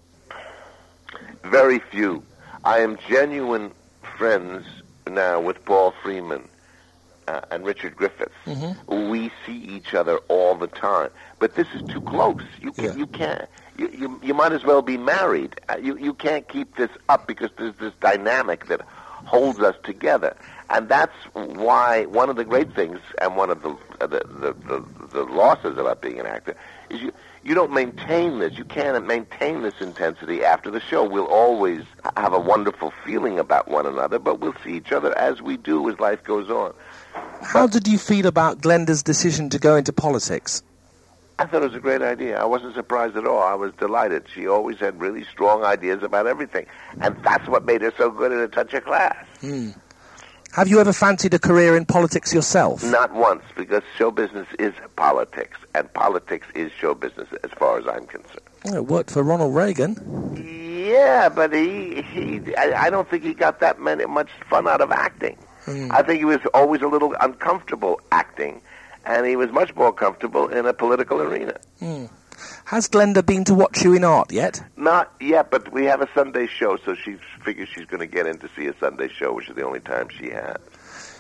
Very 1.44 1.80
few. 1.80 2.24
I 2.64 2.80
am 2.80 2.98
genuine 3.08 3.72
friends 4.18 4.66
now 5.10 5.40
with 5.40 5.64
Paul 5.66 5.94
Freeman 6.04 6.48
uh, 7.28 7.42
and 7.52 7.66
Richard 7.66 7.96
Griffiths. 7.96 8.34
We 8.88 9.32
see 9.46 9.56
each 9.58 9.94
other 9.94 10.18
all 10.28 10.56
the 10.56 10.68
time, 10.68 11.10
but 11.40 11.56
this 11.56 11.68
is 11.74 11.82
too 11.90 12.02
close. 12.02 12.42
You 12.62 12.72
can, 12.74 12.84
Yeah. 12.86 12.96
you 12.96 13.08
can't. 13.08 13.50
You, 13.78 13.88
you 13.98 14.20
you 14.22 14.34
might 14.34 14.52
as 14.52 14.66
well 14.66 14.82
be 14.82 14.98
married. 14.98 15.56
Uh, 15.70 15.78
you 15.82 15.98
you 15.98 16.14
can't 16.14 16.46
keep 16.50 16.76
this 16.76 16.90
up 17.08 17.28
because 17.28 17.50
there's 17.58 17.76
this 17.76 17.94
dynamic 18.02 18.66
that 18.68 18.82
holds 18.82 19.60
us 19.62 19.76
together, 19.84 20.36
and 20.70 20.88
that's 20.90 21.16
why 21.34 22.06
one 22.06 22.30
of 22.30 22.36
the 22.36 22.46
great 22.46 22.74
things 22.76 23.00
and 23.22 23.36
one 23.36 23.50
of 23.50 23.62
the 23.62 23.70
uh, 24.02 24.08
the, 24.08 24.20
the, 24.28 24.56
the 24.68 25.08
the 25.12 25.24
losses 25.24 25.78
about 25.78 26.02
being 26.02 26.20
an 26.20 26.26
actor 26.26 26.56
is 26.90 27.02
you 27.02 27.12
you 27.44 27.56
don't 27.56 27.72
maintain 27.72 28.40
this. 28.40 28.58
You 28.58 28.66
can't 28.66 29.08
maintain 29.08 29.62
this 29.62 29.76
intensity 29.80 30.44
after 30.44 30.70
the 30.70 30.82
show. 30.82 31.08
We'll 31.08 31.26
always 31.26 31.84
have 32.18 32.34
a 32.34 32.40
wonderful 32.40 32.94
feeling 33.06 33.40
about 33.40 33.70
one 33.70 33.86
another, 33.86 34.20
but 34.20 34.40
we'll 34.40 34.56
see 34.64 34.76
each 34.76 34.92
other 34.92 35.18
as 35.18 35.42
we 35.42 35.56
do 35.56 35.90
as 35.90 36.00
life 36.00 36.24
goes 36.24 36.50
on. 36.50 36.74
How 37.42 37.66
did 37.66 37.88
you 37.88 37.98
feel 37.98 38.26
about 38.26 38.62
Glenda's 38.62 39.04
decision 39.04 39.50
to 39.52 39.60
go 39.60 39.78
into 39.78 39.94
politics? 39.94 40.62
I 41.40 41.46
thought 41.46 41.64
it 41.64 41.68
was 41.68 41.76
a 41.76 41.80
great 41.80 42.02
idea. 42.02 42.38
I 42.38 42.44
wasn't 42.44 42.76
surprised 42.76 43.16
at 43.16 43.26
all. 43.26 43.42
I 43.42 43.54
was 43.54 43.72
delighted. 43.76 44.26
She 44.36 44.46
always 44.46 44.78
had 44.78 45.00
really 45.00 45.24
strong 45.24 45.64
ideas 45.64 46.04
about 46.04 46.28
everything, 46.28 46.66
and 47.00 47.16
that's 47.24 47.48
what 47.48 47.64
made 47.64 47.82
her 47.82 47.94
so 47.98 48.12
good 48.12 48.34
at 48.34 48.40
a 48.40 48.50
touch 48.50 48.74
of 48.74 48.84
class. 48.84 49.26
Have 50.54 50.68
you 50.68 50.80
ever 50.80 50.94
fancied 50.94 51.34
a 51.34 51.40
career 51.40 51.76
in 51.76 51.86
politics 51.86 52.34
yourself? 52.34 52.84
Not 52.84 53.14
once, 53.14 53.44
because 53.56 53.84
show 53.98 54.10
business 54.10 54.48
is 54.58 54.74
politics, 54.96 55.58
and 55.76 55.92
politics 55.94 56.48
is 56.56 56.72
show 56.72 56.96
business 56.96 57.28
as 57.44 57.52
far 57.52 57.78
as 57.78 57.88
I'm 57.88 58.08
concerned. 58.08 58.40
Oh, 58.66 58.76
it 58.76 58.88
worked 58.88 59.12
for 59.12 59.24
Ronald 59.24 59.56
Reagan. 59.56 59.96
Yeah, 60.90 61.30
but 61.30 61.54
he 61.54 62.02
he 62.02 62.42
I, 62.56 62.86
I 62.86 62.90
don't 62.90 63.10
think 63.10 63.24
he 63.24 63.34
got 63.34 63.60
that 63.60 63.80
many 63.80 64.06
much 64.06 64.30
fun 64.50 64.68
out 64.68 64.82
of 64.82 64.92
acting. 64.92 65.38
Hmm. 65.66 65.92
I 65.92 66.02
think 66.02 66.20
he 66.20 66.26
was 66.26 66.40
always 66.54 66.82
a 66.82 66.88
little 66.88 67.16
uncomfortable 67.22 68.02
acting, 68.12 68.62
and 69.06 69.26
he 69.26 69.36
was 69.36 69.52
much 69.52 69.76
more 69.76 69.94
comfortable 69.94 70.48
in 70.48 70.66
a 70.66 70.74
political 70.74 71.22
arena. 71.22 71.58
Hmm. 71.80 72.06
Has 72.66 72.88
Glenda 72.88 73.26
been 73.26 73.44
to 73.46 73.54
watch 73.54 73.84
you 73.84 73.94
in 73.94 74.04
art 74.04 74.32
yet? 74.32 74.62
Not 74.78 75.12
yet, 75.20 75.52
but 75.52 75.72
we 75.72 75.86
have 75.86 76.02
a 76.02 76.10
Sunday 76.14 76.48
show, 76.48 76.78
so 76.86 76.96
she 76.96 77.18
figures 77.44 77.70
she's 77.70 77.86
going 77.86 78.00
to 78.00 78.08
get 78.08 78.28
in 78.28 78.38
to 78.40 78.50
see 78.56 78.68
a 78.68 78.76
Sunday 78.80 79.10
show, 79.10 79.34
which 79.34 79.50
is 79.50 79.56
the 79.56 79.64
only 79.64 79.80
time 79.80 80.10
she 80.10 80.30
has. 80.30 80.58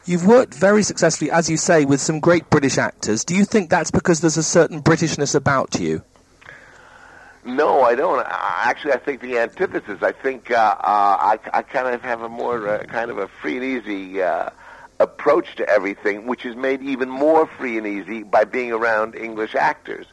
You've 0.05 0.25
worked 0.25 0.53
very 0.53 0.83
successfully, 0.83 1.31
as 1.31 1.49
you 1.49 1.57
say, 1.57 1.85
with 1.85 2.01
some 2.01 2.19
great 2.19 2.49
British 2.49 2.77
actors. 2.77 3.23
Do 3.23 3.35
you 3.35 3.45
think 3.45 3.69
that's 3.69 3.91
because 3.91 4.21
there's 4.21 4.37
a 4.37 4.43
certain 4.43 4.81
Britishness 4.81 5.35
about 5.35 5.79
you? 5.79 6.01
No, 7.45 7.81
I 7.81 7.95
don't. 7.95 8.19
I, 8.19 8.63
actually, 8.65 8.93
I 8.93 8.97
think 8.97 9.21
the 9.21 9.37
antithesis. 9.37 9.99
I 10.01 10.11
think 10.11 10.51
uh, 10.51 10.55
uh, 10.55 10.83
I, 10.83 11.39
I 11.53 11.61
kind 11.61 11.87
of 11.87 12.01
have 12.01 12.21
a 12.21 12.29
more 12.29 12.67
uh, 12.67 12.83
kind 12.83 13.09
of 13.11 13.17
a 13.17 13.27
free 13.27 13.57
and 13.57 13.65
easy 13.65 14.21
uh, 14.21 14.49
approach 14.99 15.55
to 15.55 15.69
everything, 15.69 16.27
which 16.27 16.45
is 16.45 16.55
made 16.55 16.81
even 16.81 17.09
more 17.09 17.47
free 17.47 17.77
and 17.77 17.87
easy 17.87 18.23
by 18.23 18.43
being 18.43 18.71
around 18.71 19.15
English 19.15 19.55
actors. 19.55 20.05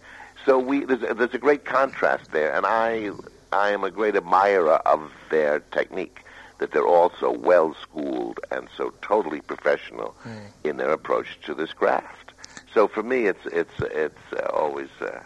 So 0.47 0.59
we 0.59 0.85
there's 0.85 1.03
a, 1.03 1.13
there's 1.13 1.35
a 1.35 1.39
great 1.39 1.65
contrast 1.65 2.31
there, 2.33 2.55
and 2.55 2.65
I 2.65 3.11
I 3.53 3.71
am 3.71 3.85
a 3.85 3.91
great 3.91 4.15
admirer 4.17 4.77
of 4.87 5.11
their 5.31 5.61
technique. 5.61 6.23
That 6.59 6.71
they're 6.73 6.87
all 6.87 7.13
so 7.21 7.31
well 7.33 7.77
schooled 7.83 8.41
and 8.51 8.67
so 8.79 8.95
totally 9.03 9.43
professional 9.43 10.15
Mm. 10.25 10.39
in 10.65 10.77
their 10.79 10.91
approach 10.93 11.27
to 11.45 11.53
this 11.55 11.71
craft. 11.75 12.33
So 12.73 12.89
for 12.89 13.03
me, 13.03 13.27
it's 13.27 13.45
it's 13.53 13.79
it's 13.81 14.33
uh, 14.33 14.47
always 14.55 14.89
uh, 15.03 15.21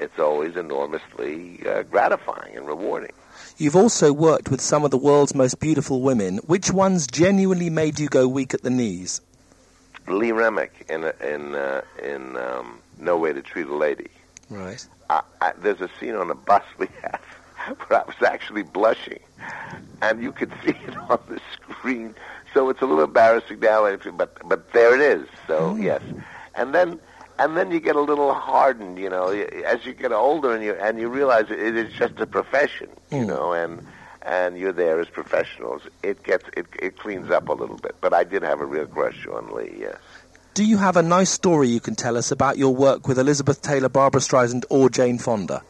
it's 0.00 0.18
always 0.18 0.56
enormously 0.56 1.60
uh, 1.64 1.82
gratifying 1.84 2.56
and 2.56 2.66
rewarding. 2.66 3.12
You've 3.56 3.76
also 3.76 4.12
worked 4.12 4.50
with 4.50 4.60
some 4.60 4.84
of 4.84 4.90
the 4.90 4.98
world's 4.98 5.34
most 5.34 5.60
beautiful 5.60 6.00
women. 6.02 6.38
Which 6.38 6.72
ones 6.72 7.06
genuinely 7.06 7.70
made 7.70 8.00
you 8.00 8.08
go 8.08 8.26
weak 8.26 8.52
at 8.54 8.62
the 8.62 8.70
knees? 8.70 9.20
Lee 10.08 10.32
Remick 10.32 10.72
in 10.88 11.04
in 11.22 11.54
uh, 11.54 11.82
in 12.02 12.36
um, 12.36 12.80
No 12.98 13.16
Way 13.16 13.32
to 13.32 13.42
Treat 13.42 13.68
a 13.68 13.74
Lady. 13.76 14.08
Right. 14.48 14.86
I, 15.10 15.22
I, 15.40 15.52
there's 15.58 15.80
a 15.80 15.88
scene 15.98 16.14
on 16.14 16.30
a 16.30 16.34
bus 16.34 16.62
we 16.78 16.88
have 17.02 17.20
where 17.88 18.00
I 18.00 18.04
was 18.06 18.20
actually 18.26 18.62
blushing, 18.62 19.20
and 20.02 20.22
you 20.22 20.32
could 20.32 20.52
see 20.64 20.72
it 20.86 20.96
on 21.10 21.18
the 21.28 21.40
screen. 21.52 22.14
So 22.54 22.68
it's 22.70 22.80
a 22.82 22.86
little 22.86 23.04
embarrassing 23.04 23.60
now, 23.60 23.94
but 24.12 24.36
but 24.48 24.72
there 24.72 24.94
it 24.94 25.00
is. 25.00 25.28
So 25.46 25.76
yes, 25.76 26.02
and 26.54 26.74
then 26.74 27.00
and 27.38 27.56
then 27.56 27.70
you 27.70 27.80
get 27.80 27.96
a 27.96 28.00
little 28.00 28.32
hardened, 28.34 28.98
you 28.98 29.08
know, 29.08 29.28
as 29.28 29.84
you 29.84 29.92
get 29.94 30.12
older, 30.12 30.54
and 30.54 30.62
you 30.64 30.72
and 30.74 30.98
you 30.98 31.08
realize 31.08 31.46
it 31.50 31.76
is 31.76 31.92
just 31.92 32.18
a 32.20 32.26
profession, 32.26 32.88
you 33.10 33.24
Mm. 33.24 33.26
know, 33.26 33.52
and 33.52 33.82
and 34.22 34.58
you're 34.58 34.72
there 34.72 35.00
as 35.00 35.08
professionals. 35.08 35.82
It 36.02 36.22
gets 36.22 36.44
it 36.56 36.66
it 36.80 36.98
cleans 36.98 37.30
up 37.30 37.48
a 37.48 37.52
little 37.52 37.76
bit. 37.78 37.96
But 38.00 38.12
I 38.14 38.24
did 38.24 38.42
have 38.42 38.60
a 38.60 38.66
real 38.66 38.86
crush 38.86 39.26
on 39.26 39.50
Lee. 39.54 39.76
Yes. 39.78 39.98
Do 40.58 40.64
you 40.64 40.76
have 40.78 40.96
a 40.96 41.02
nice 41.04 41.30
story 41.30 41.68
you 41.68 41.78
can 41.78 41.94
tell 41.94 42.16
us 42.16 42.32
about 42.32 42.58
your 42.58 42.74
work 42.74 43.06
with 43.06 43.16
Elizabeth 43.16 43.62
Taylor, 43.62 43.88
Barbra 43.88 44.20
Streisand, 44.20 44.64
or 44.70 44.90
Jane 44.90 45.16
Fonda? 45.16 45.62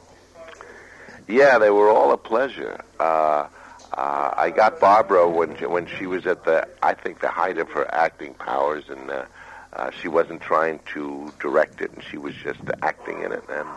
Yeah, 1.28 1.58
they 1.58 1.68
were 1.68 1.90
all 1.90 2.10
a 2.10 2.16
pleasure. 2.16 2.80
Uh, 2.98 3.48
uh, 3.92 4.34
I 4.34 4.48
got 4.48 4.80
Barbara 4.80 5.28
when 5.28 5.58
she, 5.58 5.66
when 5.66 5.86
she 5.86 6.06
was 6.06 6.26
at 6.26 6.46
the 6.46 6.66
I 6.82 6.94
think 6.94 7.20
the 7.20 7.28
height 7.28 7.58
of 7.58 7.68
her 7.72 7.86
acting 7.94 8.32
powers, 8.32 8.84
and 8.88 9.10
uh, 9.10 9.26
uh, 9.74 9.90
she 9.90 10.08
wasn't 10.08 10.40
trying 10.40 10.80
to 10.94 11.34
direct 11.38 11.82
it, 11.82 11.92
and 11.92 12.02
she 12.02 12.16
was 12.16 12.34
just 12.42 12.60
acting 12.80 13.20
in 13.22 13.32
it. 13.32 13.44
And 13.50 13.68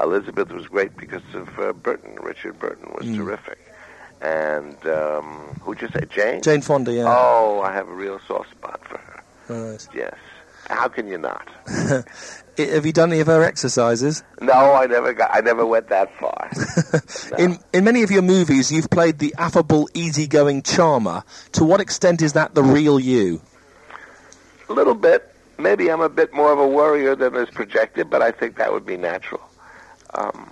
Elizabeth 0.00 0.50
was 0.50 0.66
great 0.66 0.96
because 0.96 1.22
of 1.34 1.56
uh, 1.56 1.72
Burton. 1.72 2.16
Richard 2.20 2.58
Burton 2.58 2.90
was 2.96 3.06
Mm. 3.06 3.16
terrific. 3.16 3.60
And 4.20 4.84
um, 4.88 5.56
who'd 5.60 5.80
you 5.80 5.88
say, 5.94 6.00
Jane? 6.10 6.42
Jane 6.42 6.62
Fonda, 6.62 6.92
yeah. 6.92 7.04
Oh, 7.06 7.60
I 7.60 7.72
have 7.72 7.86
a 7.88 7.94
real 7.94 8.18
soft 8.26 8.50
spot 8.50 8.80
for 8.88 8.98
her. 8.98 9.22
Right. 9.48 9.88
Yes. 9.94 10.16
How 10.68 10.88
can 10.88 11.08
you 11.08 11.18
not? 11.18 11.48
Have 12.58 12.84
you 12.84 12.92
done 12.92 13.12
any 13.12 13.20
of 13.20 13.26
her 13.28 13.42
exercises? 13.42 14.22
No, 14.40 14.52
I 14.52 14.86
never 14.86 15.12
got. 15.12 15.30
I 15.32 15.40
never 15.40 15.64
went 15.64 15.88
that 15.88 16.14
far. 16.18 16.50
No. 17.30 17.36
In 17.38 17.58
in 17.72 17.84
many 17.84 18.02
of 18.02 18.10
your 18.10 18.22
movies, 18.22 18.70
you've 18.70 18.90
played 18.90 19.18
the 19.18 19.34
affable, 19.38 19.88
easygoing 19.94 20.62
charmer. 20.62 21.24
To 21.52 21.64
what 21.64 21.80
extent 21.80 22.20
is 22.20 22.34
that 22.34 22.54
the 22.54 22.62
real 22.62 23.00
you? 23.00 23.40
A 24.68 24.72
little 24.72 24.94
bit. 24.94 25.34
Maybe 25.58 25.90
I'm 25.90 26.02
a 26.02 26.08
bit 26.10 26.34
more 26.34 26.52
of 26.52 26.58
a 26.58 26.66
worrier 26.66 27.16
than 27.16 27.34
is 27.36 27.48
projected, 27.48 28.10
but 28.10 28.20
I 28.20 28.30
think 28.30 28.56
that 28.56 28.72
would 28.72 28.84
be 28.84 28.98
natural. 28.98 29.40
Um, 30.14 30.50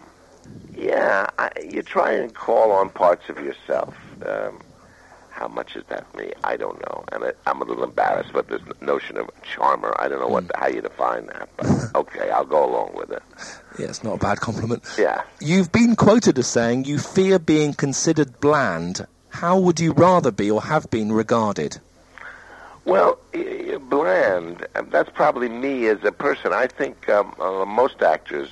yeah, 0.75 1.29
I, 1.38 1.50
you 1.69 1.83
try 1.83 2.12
and 2.12 2.35
call 2.35 2.73
on 2.73 2.88
parts 2.90 3.29
of 3.29 3.38
yourself. 3.38 3.95
Um, 4.25 4.61
how 5.30 5.49
much 5.49 5.76
is 5.76 5.84
that 5.88 6.12
me? 6.16 6.32
I 6.44 6.56
don't 6.56 6.80
know, 6.80 7.04
and 7.12 7.25
I, 7.25 7.32
I'm 7.46 7.62
a 7.62 7.64
little 7.64 7.84
embarrassed 7.84 8.30
about 8.30 8.49
this 8.49 8.60
notion 8.80 9.16
of 9.16 9.30
charmer. 9.42 9.94
I 9.99 10.08
don't 10.08 10.20
know 10.20 10.28
what 10.28 10.44
how 10.54 10.68
you 10.68 10.80
define 10.80 11.26
that, 11.26 11.49
but 11.56 11.66
okay, 11.94 12.30
I'll 12.30 12.45
go 12.45 12.64
along 12.64 12.93
with 12.95 13.10
it. 13.10 13.23
Yeah, 13.78 13.86
it's 13.86 14.04
not 14.04 14.14
a 14.14 14.19
bad 14.19 14.40
compliment. 14.40 14.84
Yeah. 14.99 15.23
You've 15.40 15.73
been 15.73 15.97
quoted 15.97 16.38
as 16.38 16.47
saying 16.47 16.84
you 16.84 16.99
fear 16.99 17.38
being 17.38 17.73
considered 17.73 18.40
bland. 18.40 19.06
How 19.30 19.58
would 19.58 19.80
you 19.80 19.93
rather 19.93 20.30
be 20.30 20.50
or 20.50 20.60
have 20.62 20.90
been 20.90 21.12
regarded? 21.12 21.78
Well, 22.84 23.19
bland. 23.90 24.66
That's 24.90 25.10
probably 25.10 25.49
me 25.49 25.86
as 25.88 26.02
a 26.04 26.12
person. 26.12 26.52
I 26.52 26.66
think 26.66 27.08
um, 27.08 27.34
uh, 27.38 27.64
most 27.66 28.02
actors 28.02 28.49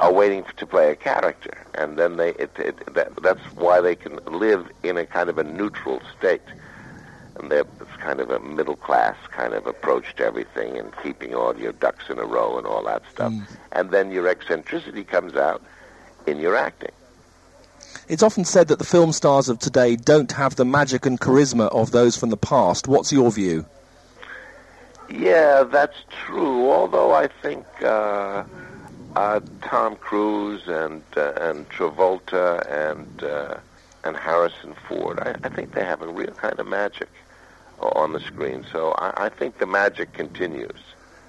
are 0.00 0.12
waiting 0.12 0.44
to 0.56 0.66
play 0.66 0.90
a 0.90 0.96
character, 0.96 1.56
and 1.74 1.98
then 1.98 2.16
they 2.16 2.30
it, 2.30 2.50
it, 2.58 2.94
that, 2.94 3.14
that's 3.22 3.44
why 3.54 3.80
they 3.80 3.94
can 3.94 4.16
live 4.26 4.66
in 4.82 4.96
a 4.96 5.06
kind 5.06 5.28
of 5.28 5.38
a 5.38 5.44
neutral 5.44 6.00
state. 6.18 6.42
And 7.36 7.50
they're 7.50 7.66
it's 7.80 7.96
kind 7.98 8.20
of 8.20 8.30
a 8.30 8.40
middle 8.40 8.76
class 8.76 9.16
kind 9.30 9.54
of 9.54 9.66
approach 9.66 10.16
to 10.16 10.24
everything, 10.24 10.78
and 10.78 10.92
keeping 11.02 11.34
all 11.34 11.56
your 11.56 11.72
ducks 11.72 12.10
in 12.10 12.18
a 12.18 12.24
row 12.24 12.58
and 12.58 12.66
all 12.66 12.82
that 12.84 13.02
stuff. 13.12 13.32
And 13.72 13.90
then 13.90 14.10
your 14.10 14.26
eccentricity 14.26 15.04
comes 15.04 15.36
out 15.36 15.62
in 16.26 16.38
your 16.38 16.56
acting. 16.56 16.92
It's 18.08 18.22
often 18.22 18.44
said 18.44 18.68
that 18.68 18.78
the 18.78 18.84
film 18.84 19.12
stars 19.12 19.48
of 19.48 19.58
today 19.58 19.96
don't 19.96 20.32
have 20.32 20.56
the 20.56 20.64
magic 20.64 21.06
and 21.06 21.20
charisma 21.20 21.68
of 21.68 21.92
those 21.92 22.16
from 22.16 22.30
the 22.30 22.36
past. 22.36 22.88
What's 22.88 23.12
your 23.12 23.30
view? 23.30 23.66
Yeah, 25.08 25.64
that's 25.64 25.96
true. 26.24 26.70
Although 26.70 27.12
I 27.12 27.28
think 27.42 27.64
uh, 27.82 28.44
uh, 29.16 29.40
Tom 29.62 29.96
Cruise 29.96 30.66
and 30.66 31.02
uh, 31.16 31.32
and 31.36 31.68
Travolta 31.68 32.64
and 32.70 33.22
uh, 33.22 33.58
and 34.04 34.16
Harrison 34.16 34.74
Ford, 34.88 35.18
I, 35.20 35.36
I 35.44 35.48
think 35.48 35.72
they 35.72 35.84
have 35.84 36.02
a 36.02 36.08
real 36.08 36.32
kind 36.32 36.58
of 36.58 36.66
magic 36.66 37.08
on 37.80 38.12
the 38.12 38.20
screen. 38.20 38.64
So 38.72 38.92
I, 38.92 39.26
I 39.26 39.28
think 39.28 39.58
the 39.58 39.66
magic 39.66 40.12
continues. 40.12 40.80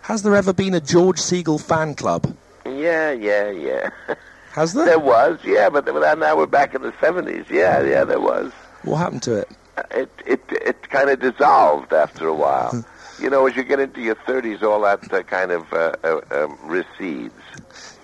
Has 0.04 0.24
there 0.24 0.36
ever 0.36 0.54
been 0.54 0.74
a 0.74 0.80
George 0.80 1.20
Segal 1.20 1.62
fan 1.62 1.96
club? 1.96 2.36
Yeah, 2.66 3.12
yeah, 3.12 3.50
yeah. 3.50 3.90
Has 4.54 4.74
there? 4.74 4.86
there 4.86 5.00
was, 5.00 5.40
yeah, 5.46 5.70
but 5.70 5.86
now 5.86 6.36
we're 6.36 6.46
back 6.46 6.76
in 6.76 6.82
the 6.82 6.94
seventies. 7.00 7.46
Yeah, 7.50 7.82
yeah, 7.84 8.04
there 8.04 8.20
was. 8.20 8.52
What 8.84 8.98
happened 8.98 9.24
to 9.24 9.36
it? 9.36 9.50
it 9.92 10.10
it 10.26 10.42
it 10.50 10.90
kind 10.90 11.10
of 11.10 11.20
dissolved 11.20 11.94
after 11.94 12.28
a 12.28 12.34
while. 12.34 12.86
you 13.22 13.30
know, 13.30 13.48
as 13.48 13.56
you 13.56 13.64
get 13.64 13.80
into 13.80 14.02
your 14.02 14.16
thirties, 14.16 14.64
all 14.64 14.82
that 14.82 15.12
uh, 15.14 15.24
kind 15.24 15.52
of 15.52 15.72
uh, 15.74 15.96
uh, 16.04 16.22
um, 16.32 16.58
recedes. 16.64 17.34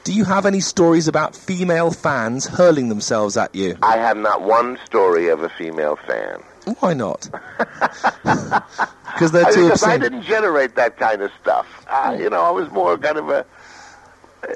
Do 0.03 0.13
you 0.13 0.23
have 0.23 0.45
any 0.45 0.61
stories 0.61 1.07
about 1.07 1.35
female 1.35 1.91
fans 1.91 2.47
hurling 2.47 2.87
themselves 2.89 3.35
at 3.35 3.53
you? 3.53 3.77
I 3.83 3.97
have 3.97 4.15
not 4.17 4.41
one 4.41 4.77
story 4.85 5.27
of 5.27 5.43
a 5.43 5.49
female 5.49 5.97
fan. 5.97 6.41
Why 6.79 6.93
not? 6.93 7.29
Because 9.17 9.31
they're 9.31 9.47
I, 9.47 9.51
too 9.51 9.63
because 9.63 9.81
I 9.81 9.95
obscene. 9.95 10.11
didn't 10.11 10.23
generate 10.25 10.75
that 10.75 10.97
kind 10.97 11.23
of 11.23 11.31
stuff. 11.41 11.65
Uh, 11.87 12.15
you 12.19 12.29
know, 12.29 12.41
I 12.41 12.51
was 12.51 12.69
more 12.69 12.99
kind 12.99 13.17
of 13.17 13.29
a. 13.29 13.45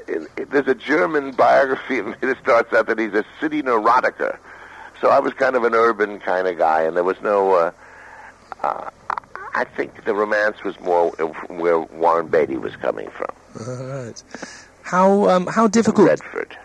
In, 0.06 0.28
in, 0.36 0.48
there's 0.50 0.68
a 0.68 0.74
German 0.76 1.32
biography 1.32 1.98
of 1.98 2.06
me 2.06 2.14
that 2.20 2.38
starts 2.38 2.72
out 2.72 2.86
that 2.86 2.96
he's 2.96 3.12
a 3.12 3.24
city 3.40 3.60
neurotiker. 3.62 4.38
So 5.00 5.08
I 5.08 5.18
was 5.18 5.32
kind 5.32 5.56
of 5.56 5.64
an 5.64 5.74
urban 5.74 6.20
kind 6.20 6.46
of 6.46 6.58
guy, 6.58 6.82
and 6.82 6.96
there 6.96 7.02
was 7.02 7.20
no. 7.22 7.54
Uh, 7.54 7.70
uh, 8.62 8.90
I 9.54 9.64
think 9.64 10.04
the 10.04 10.14
romance 10.14 10.62
was 10.64 10.78
more 10.80 11.10
where 11.48 11.80
Warren 11.80 12.28
Beatty 12.28 12.56
was 12.56 12.74
coming 12.76 13.10
from. 13.10 13.66
All 13.66 13.84
right. 13.84 14.22
How 14.82 15.28
um, 15.28 15.46
how 15.46 15.68
difficult 15.68 16.08
Redford. 16.08 16.56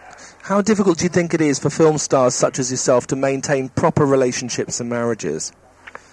how 0.41 0.61
difficult 0.61 0.97
do 0.99 1.03
you 1.03 1.09
think 1.09 1.33
it 1.33 1.41
is 1.41 1.59
for 1.59 1.69
film 1.69 1.97
stars 1.97 2.33
such 2.33 2.59
as 2.59 2.71
yourself 2.71 3.07
to 3.07 3.15
maintain 3.15 3.69
proper 3.69 4.05
relationships 4.05 4.79
and 4.79 4.89
marriages? 4.89 5.51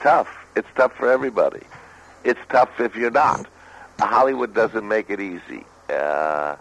Tough. 0.01 0.29
It's 0.57 0.69
tough 0.77 0.93
for 0.95 1.11
everybody. 1.11 1.63
It's 2.25 2.41
tough 2.49 2.71
if 2.79 2.95
you're 2.95 3.11
not. 3.11 3.47
Hollywood 3.99 4.55
doesn't 4.55 4.87
make 4.87 5.11
it 5.11 5.21
easy. 5.21 5.65
Uh, 5.89 6.57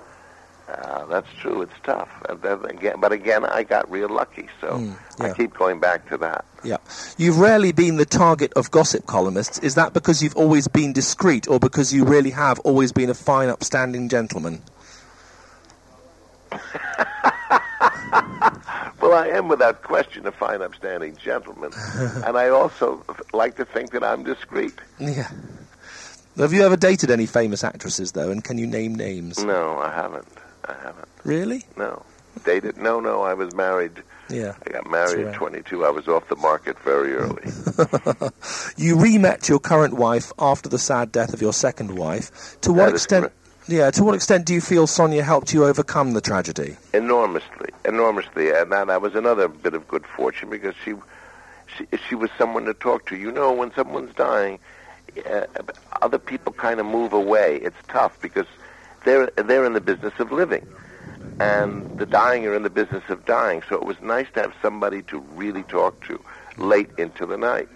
uh, 0.68 1.06
that's 1.06 1.28
true. 1.40 1.62
It's 1.62 1.74
tough. 1.84 2.10
Then 2.42 2.66
again, 2.66 2.96
but 3.00 3.12
again, 3.12 3.46
I 3.46 3.64
got 3.64 3.90
real 3.92 4.10
lucky, 4.10 4.48
so 4.62 4.68
Mm, 4.74 4.96
yeah. 5.20 5.26
I 5.26 5.34
keep 5.34 5.54
going 5.54 5.80
back 5.80 6.08
to 6.10 6.18
that. 6.18 6.46
Yeah. 6.64 6.78
You've 7.18 7.38
rarely 7.40 7.72
been 7.74 7.98
the 7.98 8.06
target 8.06 8.54
of 8.56 8.72
gossip 8.72 9.06
columnists. 9.06 9.60
Is 9.60 9.76
that 9.76 9.94
because 9.94 10.24
you've 10.24 10.36
always 10.38 10.68
been 10.68 10.94
discreet 10.94 11.48
or 11.48 11.60
because 11.60 11.94
you 11.94 12.06
really 12.06 12.30
have 12.32 12.60
always 12.62 12.92
been 12.92 13.10
a 13.10 13.14
fine, 13.14 13.50
upstanding 13.50 14.10
gentleman? 14.10 14.62
Well, 19.02 19.14
I 19.16 19.28
am 19.28 19.50
without 19.50 19.84
question 19.84 20.26
a 20.28 20.32
fine, 20.32 20.62
upstanding 20.62 21.18
gentleman, 21.18 21.72
and 22.26 22.38
I 22.38 22.48
also 22.48 23.04
like 23.34 23.58
to 23.58 23.66
think 23.66 23.92
that 23.92 24.02
I'm 24.04 24.24
discreet. 24.24 24.74
Yeah. 24.98 25.30
Have 26.38 26.54
you 26.54 26.64
ever 26.66 26.78
dated 26.78 27.12
any 27.12 27.26
famous 27.26 27.66
actresses, 27.66 28.14
though, 28.14 28.32
and 28.32 28.42
can 28.42 28.58
you 28.58 28.66
name 28.66 28.96
names? 28.96 29.44
No, 29.44 29.78
I 29.80 29.94
haven't. 29.94 30.28
I 30.66 30.74
haven't. 30.84 31.08
Really? 31.24 31.66
No. 31.78 32.04
Dated? 32.46 32.78
No, 32.78 33.00
no. 33.00 33.22
I 33.22 33.34
was 33.34 33.54
married. 33.54 34.04
Yeah. 34.30 34.54
I 34.66 34.72
got 34.72 34.90
married 34.90 35.26
That's 35.26 35.36
at 35.36 35.40
22. 35.40 35.86
I 35.86 35.90
was 35.90 36.08
off 36.08 36.28
the 36.30 36.36
market 36.38 36.80
very 36.80 37.14
early. 37.14 37.44
You 38.78 38.98
re-met 38.98 39.48
your 39.50 39.60
current 39.60 39.94
wife 39.94 40.32
after 40.40 40.68
the 40.68 40.80
sad 40.80 41.12
death 41.12 41.34
of 41.34 41.42
your 41.42 41.54
second 41.54 41.96
wife. 41.96 42.60
To 42.62 42.74
what 42.74 42.88
That 42.88 42.96
extent? 42.96 43.32
Yeah. 43.68 43.92
To 43.92 44.04
what 44.04 44.16
extent 44.16 44.46
do 44.46 44.54
you 44.54 44.62
feel 44.62 44.88
Sonia 44.88 45.24
helped 45.24 45.54
you 45.54 45.66
overcome 45.66 46.14
the 46.14 46.22
tragedy? 46.22 46.76
Enormously, 46.94 47.70
enormously, 47.86 48.50
and 48.52 48.72
that, 48.72 48.88
that 48.88 49.02
was 49.02 49.16
another 49.16 49.48
bit 49.48 49.74
of 49.74 49.88
good 49.88 50.06
fortune 50.06 50.50
because 50.50 50.76
she, 50.84 50.96
she, 51.78 51.86
she 52.10 52.16
was 52.16 52.30
someone 52.38 52.66
to 52.66 52.74
talk 52.74 53.06
to. 53.08 53.16
You 53.16 53.32
know, 53.32 53.54
when 53.54 53.74
someone's 53.74 54.14
dying, 54.16 54.60
uh, 55.30 55.46
other 56.02 56.18
people 56.18 56.52
kind 56.54 56.80
of 56.80 56.86
move 56.86 57.14
away. 57.14 57.58
It's 57.62 57.78
tough 57.88 58.20
because 58.22 58.48
they're 59.06 59.28
they're 59.36 59.66
in 59.66 59.74
the 59.74 59.82
business 59.82 60.14
of 60.20 60.32
living, 60.32 60.62
and 61.40 61.86
the 61.98 62.06
dying 62.06 62.46
are 62.48 62.56
in 62.56 62.64
the 62.64 62.70
business 62.70 63.04
of 63.10 63.26
dying. 63.26 63.62
So 63.70 63.76
it 63.76 63.84
was 63.84 64.00
nice 64.02 64.28
to 64.34 64.42
have 64.42 64.54
somebody 64.62 65.02
to 65.04 65.20
really 65.36 65.64
talk 65.64 66.02
to 66.08 66.20
late 66.58 66.90
into 66.98 67.26
the 67.26 67.38
night. 67.38 67.70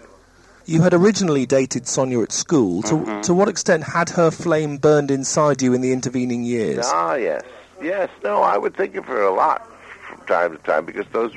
You 0.66 0.82
had 0.82 0.94
originally 0.94 1.46
dated 1.46 1.88
Sonia 1.88 2.22
at 2.22 2.34
school. 2.34 2.82
To, 2.84 2.96
Mhm. 2.96 3.24
to 3.24 3.34
what 3.34 3.48
extent 3.48 3.84
had 3.86 4.10
her 4.12 4.32
flame 4.32 4.78
burned 4.78 5.12
inside 5.12 5.62
you 5.62 5.74
in 5.74 5.80
the 5.82 5.94
intervening 5.94 6.44
years? 6.44 6.86
Ah, 6.86 7.16
yes, 7.16 7.44
yes. 7.82 8.10
No, 8.22 8.42
I 8.42 8.58
would 8.58 8.76
think 8.76 8.96
of 8.98 9.06
her 9.06 9.22
a 9.22 9.34
lot 9.34 9.66
from 10.10 10.20
time 10.28 10.52
to 10.52 10.58
time 10.64 10.84
because 10.86 11.06
those 11.14 11.32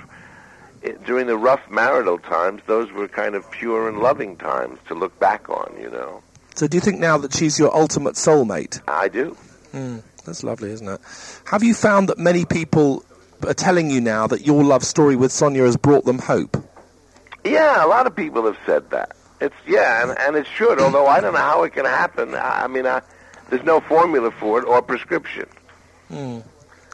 eh, 0.83 0.95
during 1.07 1.27
the 1.29 1.37
rough 1.37 1.61
marital 1.71 2.19
times, 2.19 2.63
those 2.67 2.91
were 2.91 3.07
kind 3.07 3.35
of 3.37 3.49
pure 3.53 3.89
and 3.89 3.99
loving 4.01 4.35
times 4.37 4.79
to 4.89 4.95
look 4.95 5.17
back 5.21 5.49
on. 5.49 5.77
You 5.81 5.91
know, 5.91 6.23
So 6.57 6.67
do 6.67 6.77
you 6.77 6.81
think 6.81 6.99
now 6.99 7.17
that 7.19 7.33
she's 7.33 7.57
your 7.59 7.75
ultimate 7.75 8.17
soulmate? 8.17 8.81
I 8.89 9.07
do. 9.09 9.37
Mm, 9.73 10.03
that's 10.25 10.43
lovely, 10.43 10.71
isn't 10.71 10.89
it? 10.89 11.01
Have 11.47 11.63
you 11.63 11.75
found 11.75 12.09
that 12.09 12.19
many 12.19 12.45
people 12.45 13.05
are 13.47 13.55
telling 13.55 13.91
you 13.91 14.01
now 14.01 14.27
that 14.27 14.47
your 14.47 14.63
love 14.65 14.85
story 14.85 15.17
with 15.17 15.33
Sonia 15.33 15.63
has 15.63 15.77
brought 15.77 16.05
them 16.05 16.19
hope? 16.19 16.57
Yeah, 17.45 17.85
a 17.85 17.89
lot 17.89 18.07
of 18.07 18.15
people 18.15 18.45
have 18.45 18.59
said 18.67 18.91
that. 18.91 19.17
It's 19.41 19.55
yeah, 19.67 20.03
and, 20.03 20.19
and 20.19 20.37
it 20.37 20.47
should. 20.47 20.79
Although 20.81 21.07
I 21.07 21.21
don't 21.21 21.33
know 21.33 21.39
how 21.41 21.63
it 21.63 21.73
can 21.73 21.87
happen. 21.87 22.35
I, 22.35 22.65
I 22.65 22.67
mean, 22.67 22.87
I, 22.87 23.01
there's 23.49 23.65
no 23.65 23.81
formula 23.81 24.31
for 24.33 24.59
it 24.59 24.67
or 24.67 24.83
prescription. 24.83 25.47
Mm. 26.11 26.43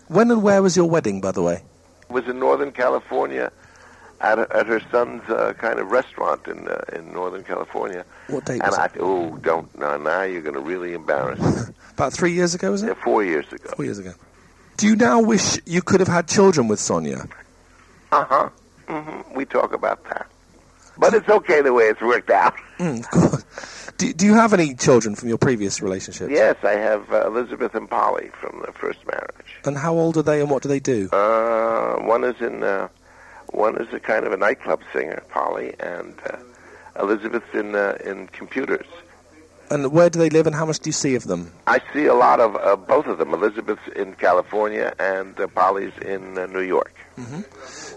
When 0.08 0.30
and 0.30 0.42
where 0.42 0.62
was 0.62 0.76
your 0.76 0.88
wedding, 0.88 1.20
by 1.20 1.32
the 1.32 1.42
way? 1.42 1.54
It 2.08 2.12
was 2.12 2.28
in 2.28 2.38
Northern 2.38 2.70
California, 2.70 3.50
at 4.20 4.38
at 4.38 4.66
her 4.68 4.80
son's 4.92 5.28
uh, 5.28 5.54
kind 5.58 5.80
of 5.80 5.90
restaurant 5.90 6.46
in 6.46 6.68
uh, 6.68 6.80
in 6.92 7.12
Northern 7.12 7.42
California. 7.42 8.04
What 8.28 8.44
date 8.44 8.60
And 8.62 8.70
was 8.70 8.78
I 8.78 8.84
it? 8.84 8.92
oh, 9.00 9.36
don't 9.38 9.76
now 9.76 9.96
now 9.96 10.22
you're 10.22 10.42
going 10.42 10.54
to 10.54 10.60
really 10.60 10.92
embarrass. 10.94 11.40
About 11.96 12.12
three 12.12 12.32
years 12.32 12.54
ago, 12.54 12.72
was 12.72 12.82
Yeah, 12.82 12.90
it? 12.90 12.98
Four 12.98 13.24
years 13.24 13.50
ago. 13.50 13.70
Four 13.74 13.86
years 13.86 13.98
ago. 13.98 14.12
Do 14.76 14.86
you 14.86 14.96
now 14.96 15.18
wish 15.22 15.58
you 15.64 15.80
could 15.80 16.00
have 16.00 16.08
had 16.08 16.28
children 16.28 16.68
with 16.68 16.78
Sonia? 16.78 17.26
Uh 18.12 18.24
huh. 18.28 18.48
hmm 18.86 19.34
We 19.34 19.46
talk 19.46 19.72
about 19.72 20.04
that, 20.10 20.26
but 20.98 21.14
it's 21.14 21.26
okay 21.28 21.62
the 21.62 21.72
way 21.72 21.84
it's 21.84 22.02
worked 22.02 22.28
out. 22.28 22.54
Mm, 22.78 22.98
of 23.00 23.10
course. 23.10 23.44
Do, 23.96 24.12
do 24.12 24.26
you 24.26 24.34
have 24.34 24.52
any 24.52 24.74
children 24.74 25.14
from 25.14 25.30
your 25.30 25.38
previous 25.38 25.80
relationships? 25.80 26.30
Yes, 26.30 26.56
I 26.62 26.72
have 26.72 27.10
uh, 27.10 27.26
Elizabeth 27.26 27.74
and 27.74 27.88
Polly 27.88 28.30
from 28.38 28.62
the 28.66 28.72
first 28.72 28.98
marriage. 29.06 29.56
And 29.64 29.78
how 29.78 29.94
old 29.94 30.18
are 30.18 30.22
they 30.22 30.42
and 30.42 30.50
what 30.50 30.62
do 30.62 30.68
they 30.68 30.80
do? 30.80 31.08
Uh, 31.12 31.96
one 32.02 32.22
is 32.24 32.38
in 32.42 32.62
uh, 32.62 32.88
one 33.52 33.78
is 33.78 33.90
a 33.94 34.00
kind 34.00 34.26
of 34.26 34.32
a 34.32 34.36
nightclub 34.36 34.82
singer, 34.92 35.22
Polly, 35.30 35.74
and 35.80 36.14
uh, 36.30 36.36
Elizabeth's 37.00 37.54
in 37.54 37.74
uh, 37.74 37.96
in 38.04 38.26
computers. 38.28 38.86
And 39.70 39.92
where 39.92 40.10
do 40.10 40.18
they 40.18 40.30
live 40.30 40.46
and 40.46 40.54
how 40.54 40.66
much 40.66 40.80
do 40.80 40.88
you 40.88 40.92
see 40.92 41.14
of 41.14 41.24
them? 41.24 41.52
I 41.66 41.80
see 41.92 42.06
a 42.06 42.14
lot 42.14 42.40
of 42.40 42.56
uh, 42.56 42.76
both 42.76 43.06
of 43.06 43.18
them. 43.18 43.34
Elizabeth's 43.34 43.86
in 43.96 44.14
California, 44.14 44.94
and 44.98 45.38
uh, 45.40 45.46
Polly's 45.48 45.92
in 46.02 46.38
uh, 46.38 46.46
New 46.46 46.60
York. 46.60 46.94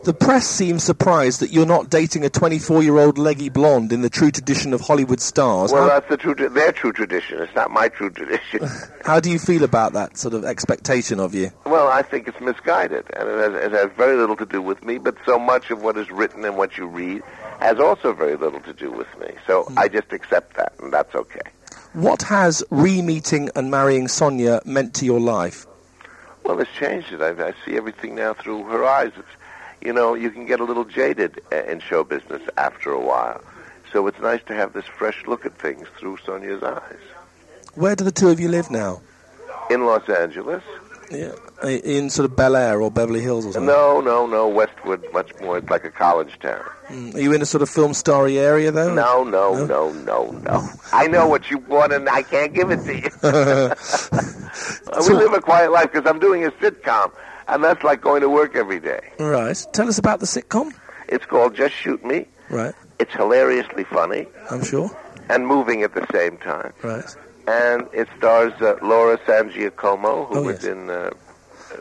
The 0.06 0.14
press 0.14 0.48
seems 0.48 0.82
surprised 0.84 1.42
that 1.42 1.52
you're 1.52 1.66
not 1.66 1.90
dating 1.90 2.24
a 2.24 2.30
24 2.30 2.84
year 2.84 2.98
old 2.98 3.18
leggy 3.18 3.50
blonde 3.50 3.92
in 3.92 4.02
the 4.02 4.10
true 4.10 4.32
tradition 4.32 4.74
of 4.74 4.80
Hollywood 4.80 5.20
stars. 5.20 5.74
Well, 5.74 5.84
how, 5.84 5.88
that's 5.90 6.10
the 6.10 6.16
true 6.16 6.36
tra- 6.36 6.50
their 6.50 6.72
true 6.72 6.94
tradition. 6.94 7.42
It's 7.42 7.54
not 7.54 7.70
my 7.70 7.90
true 7.90 8.10
tradition. 8.10 8.62
how 9.04 9.20
do 9.20 9.30
you 9.30 9.38
feel 9.38 9.64
about 9.64 9.92
that 9.94 10.18
sort 10.18 10.34
of 10.34 10.46
expectation 10.46 11.20
of 11.20 11.36
you? 11.36 11.52
well, 11.66 11.90
I 11.90 12.02
think 12.02 12.30
it's 12.30 12.40
misguided, 12.40 13.06
and 13.14 13.28
it 13.28 13.52
has, 13.52 13.64
it 13.66 13.72
has 13.74 13.92
very 13.98 14.16
little 14.16 14.38
to 14.38 14.46
do 14.46 14.62
with 14.62 14.84
me. 14.84 15.00
But 15.00 15.18
so 15.26 15.38
much 15.38 15.70
of 15.70 15.84
what 15.84 15.98
is 15.98 16.10
written 16.10 16.46
and 16.46 16.56
what 16.56 16.78
you 16.78 16.88
read 16.88 17.22
has 17.60 17.78
also 17.78 18.14
very 18.14 18.38
little 18.38 18.62
to 18.62 18.74
do 18.74 18.90
with 18.90 19.08
me. 19.20 19.34
So 19.46 19.70
I 19.76 19.90
just 19.90 20.14
accept 20.14 20.56
that, 20.56 20.74
and 20.80 20.94
that's 20.94 21.14
okay. 21.14 21.42
What 21.94 22.22
has 22.24 22.64
re 22.70 23.02
meeting 23.02 23.50
and 23.56 23.72
marrying 23.72 24.08
Sonia 24.08 24.62
meant 24.64 24.94
to 24.96 25.06
your 25.06 25.20
life? 25.20 25.66
Well, 26.44 26.60
it's 26.60 26.72
changed 26.72 27.12
it. 27.12 27.22
I, 27.22 27.30
I 27.48 27.54
see 27.66 27.78
everything 27.78 28.16
now 28.16 28.34
through 28.34 28.64
her 28.66 28.86
eyes. 28.86 29.12
It's, 29.18 29.28
you 29.82 29.92
know, 29.94 30.14
you 30.14 30.30
can 30.30 30.46
get 30.46 30.60
a 30.60 30.64
little 30.64 30.86
jaded 30.86 31.42
uh, 31.52 31.64
in 31.64 31.80
show 31.80 32.04
business 32.04 32.44
after 32.58 32.92
a 32.92 33.00
while. 33.00 33.42
So 33.92 34.06
it's 34.06 34.20
nice 34.20 34.42
to 34.48 34.54
have 34.54 34.74
this 34.74 34.86
fresh 34.86 35.26
look 35.26 35.48
at 35.48 35.58
things 35.58 35.88
through 35.98 36.18
Sonia's 36.26 36.62
eyes. 36.62 37.00
Where 37.74 37.96
do 37.96 38.04
the 38.04 38.12
two 38.12 38.30
of 38.30 38.40
you 38.40 38.50
live 38.50 38.70
now? 38.70 39.02
In 39.72 39.86
Los 39.86 40.08
Angeles? 40.10 40.64
Yeah. 41.10 41.34
In 41.64 42.10
sort 42.10 42.24
of 42.30 42.36
Bel 42.38 42.56
Air 42.56 42.82
or 42.82 42.90
Beverly 42.90 43.20
Hills 43.22 43.46
or 43.46 43.52
something? 43.52 43.68
No, 43.68 44.00
no, 44.00 44.26
no. 44.26 44.48
Westwood, 44.48 45.04
much 45.12 45.32
more. 45.42 45.58
It's 45.58 45.70
like 45.70 45.84
a 45.84 45.90
college 45.92 46.40
town. 46.40 46.64
Mm. 46.88 47.16
Are 47.16 47.20
you 47.20 47.34
in 47.34 47.42
a 47.42 47.46
sort 47.46 47.62
of 47.62 47.70
film 47.70 47.94
starry 47.94 48.40
area 48.40 48.72
though? 48.72 48.94
No, 48.94 49.24
no, 49.24 49.66
no, 49.66 49.92
no, 49.92 50.32
no. 50.32 50.70
I 50.94 51.08
know 51.08 51.28
what 51.28 51.52
you 51.52 51.58
want, 51.58 51.92
and 51.92 52.08
I 52.10 52.22
can't 52.24 52.54
give 52.54 52.72
it 52.72 52.84
to 52.86 52.96
you. 52.96 53.10
we 54.96 55.02
So- 55.04 55.14
live 55.14 55.34
a 55.34 55.42
quiet 55.42 55.72
life 55.72 55.92
because 55.92 56.10
I'm 56.10 56.20
doing 56.20 56.46
a 56.46 56.52
sitcom, 56.52 57.12
and 57.48 57.64
that's 57.64 57.84
like 57.84 58.02
going 58.02 58.22
to 58.22 58.30
work 58.30 58.56
every 58.56 58.80
day. 58.80 59.02
Right. 59.20 59.58
Tell 59.74 59.88
us 59.88 59.98
about 59.98 60.20
the 60.22 60.26
sitcom. 60.26 60.72
It's 61.08 61.26
called 61.26 61.56
Just 61.56 61.74
Shoot 61.76 62.04
Me. 62.06 62.26
Right. 62.50 62.74
It's 63.00 63.14
hilariously 63.14 63.84
funny 63.86 64.28
I'm 64.50 64.64
sure. 64.64 64.90
and 65.30 65.46
moving 65.48 65.84
at 65.84 65.94
the 65.94 66.06
same 66.12 66.38
time. 66.38 66.74
Right. 66.84 67.04
And 67.48 67.88
it 67.94 68.08
stars 68.18 68.54
uh, 68.62 68.76
Laura 68.82 69.20
San 69.26 69.50
Giacomo, 69.52 70.26
who 70.26 70.40
Oh, 70.40 70.42
was 70.44 70.64
yes. 70.64 70.66
in 70.66 70.90
uh, 70.90 71.10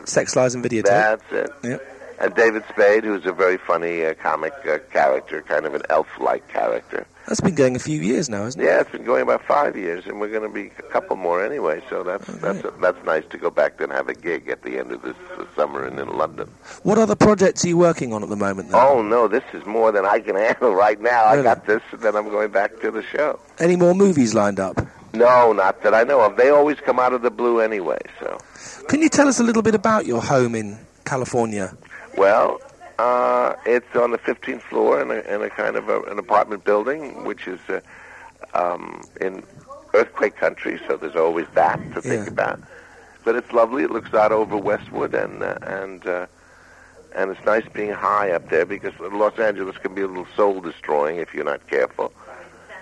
Sex, 0.07 0.37
Lies 0.37 0.55
and 0.55 0.65
Videotape. 0.65 0.85
That's 0.85 1.33
it. 1.33 1.51
Yep. 1.63 1.95
And 2.21 2.35
David 2.35 2.65
Spade, 2.69 3.05
who's 3.05 3.25
a 3.27 3.33
very 3.33 3.59
funny 3.59 4.05
uh, 4.05 4.15
comic 4.15 4.53
uh, 4.69 4.79
character, 4.93 5.41
kind 5.43 5.67
of 5.67 5.75
an 5.75 5.83
elf-like 5.89 6.49
character. 6.49 7.07
That's 7.29 7.41
been 7.43 7.55
going 7.55 7.77
a 7.77 7.79
few 7.79 8.01
years 8.01 8.31
now, 8.31 8.45
hasn't 8.45 8.65
it? 8.65 8.67
Yeah, 8.67 8.81
it's 8.81 8.91
been 8.91 9.05
going 9.05 9.23
about 9.23 9.45
five 9.45 9.77
years, 9.77 10.07
and 10.07 10.19
we're 10.19 10.31
going 10.31 10.43
to 10.43 10.49
be 10.49 10.73
a 10.79 10.83
couple 10.91 11.15
more 11.15 11.45
anyway. 11.45 11.83
So 11.91 12.03
that's 12.03 12.27
that's 12.27 12.63
that's 12.81 13.05
nice 13.05 13.25
to 13.31 13.37
go 13.39 13.51
back 13.51 13.81
and 13.83 13.93
have 13.93 14.09
a 14.09 14.15
gig 14.15 14.49
at 14.49 14.63
the 14.63 14.79
end 14.79 14.93
of 14.93 15.03
this 15.03 15.15
uh, 15.37 15.45
summer 15.55 15.85
and 15.85 16.01
in 16.01 16.09
London. 16.17 16.51
What 16.85 16.97
other 16.97 17.15
projects 17.15 17.67
are 17.67 17.69
you 17.69 17.77
working 17.77 18.15
on 18.15 18.23
at 18.23 18.31
the 18.31 18.37
moment 18.37 18.71
then? 18.71 18.81
Oh 18.81 19.03
no, 19.03 19.29
this 19.29 19.45
is 19.53 19.65
more 19.67 19.93
than 19.93 20.07
I 20.07 20.21
can 20.21 20.37
handle 20.47 20.75
right 20.75 20.99
now. 21.01 21.27
I 21.27 21.43
got 21.43 21.67
this, 21.67 21.83
and 21.93 22.01
then 22.01 22.17
I'm 22.17 22.31
going 22.31 22.51
back 22.51 22.81
to 22.81 22.91
the 22.91 23.03
show. 23.03 23.39
Any 23.59 23.77
more 23.77 23.95
movies 23.95 24.33
lined 24.35 24.59
up? 24.59 24.81
No, 25.19 25.53
not 25.53 25.83
that 25.83 25.95
I 25.95 26.05
know 26.05 26.21
of. 26.21 26.37
They 26.37 26.49
always 26.51 26.79
come 26.79 26.99
out 26.99 27.13
of 27.13 27.23
the 27.23 27.31
blue 27.31 27.61
anyway. 27.61 27.99
So, 28.21 28.39
Can 28.89 29.03
you 29.03 29.09
tell 29.09 29.27
us 29.29 29.41
a 29.41 29.43
little 29.43 29.63
bit 29.63 29.75
about 29.75 30.07
your 30.07 30.23
home 30.23 30.55
in 30.55 30.79
California? 31.05 31.77
well, 32.17 32.61
uh, 32.99 33.55
it's 33.67 33.95
on 33.95 34.11
the 34.11 34.19
15th 34.19 34.63
floor 34.63 35.01
in 35.01 35.11
a, 35.11 35.21
in 35.35 35.43
a 35.43 35.51
kind 35.51 35.77
of 35.77 35.89
a, 35.89 36.03
an 36.03 36.19
apartment 36.19 36.65
building, 36.65 37.25
which 37.25 37.47
is 37.47 37.61
uh, 37.69 37.81
um, 38.55 39.03
in 39.21 39.43
earthquake 39.95 40.37
country. 40.37 40.81
So 40.87 40.97
there's 40.97 41.17
always 41.17 41.47
that 41.55 41.79
to 41.95 42.03
think 42.03 42.27
Yeah. 42.27 42.33
about. 42.33 42.61
But 43.25 43.37
it's 43.37 43.53
lovely. 43.53 43.83
It 43.85 43.91
looks 43.91 44.15
out 44.15 44.33
over 44.33 44.57
Westwood, 44.57 45.15
and 45.15 45.43
uh, 45.43 45.59
and 45.63 46.07
uh, 46.07 46.27
and 47.15 47.31
it's 47.31 47.45
nice 47.45 47.65
being 47.75 47.91
high 47.93 48.31
up 48.31 48.49
there 48.49 48.65
because 48.65 48.95
Los 49.01 49.39
Angeles 49.39 49.77
can 49.79 49.95
be 49.95 50.01
a 50.03 50.07
little 50.07 50.27
soul 50.35 50.61
destroying 50.61 51.17
if 51.19 51.35
you're 51.35 51.45
not 51.45 51.67
careful. 51.69 52.13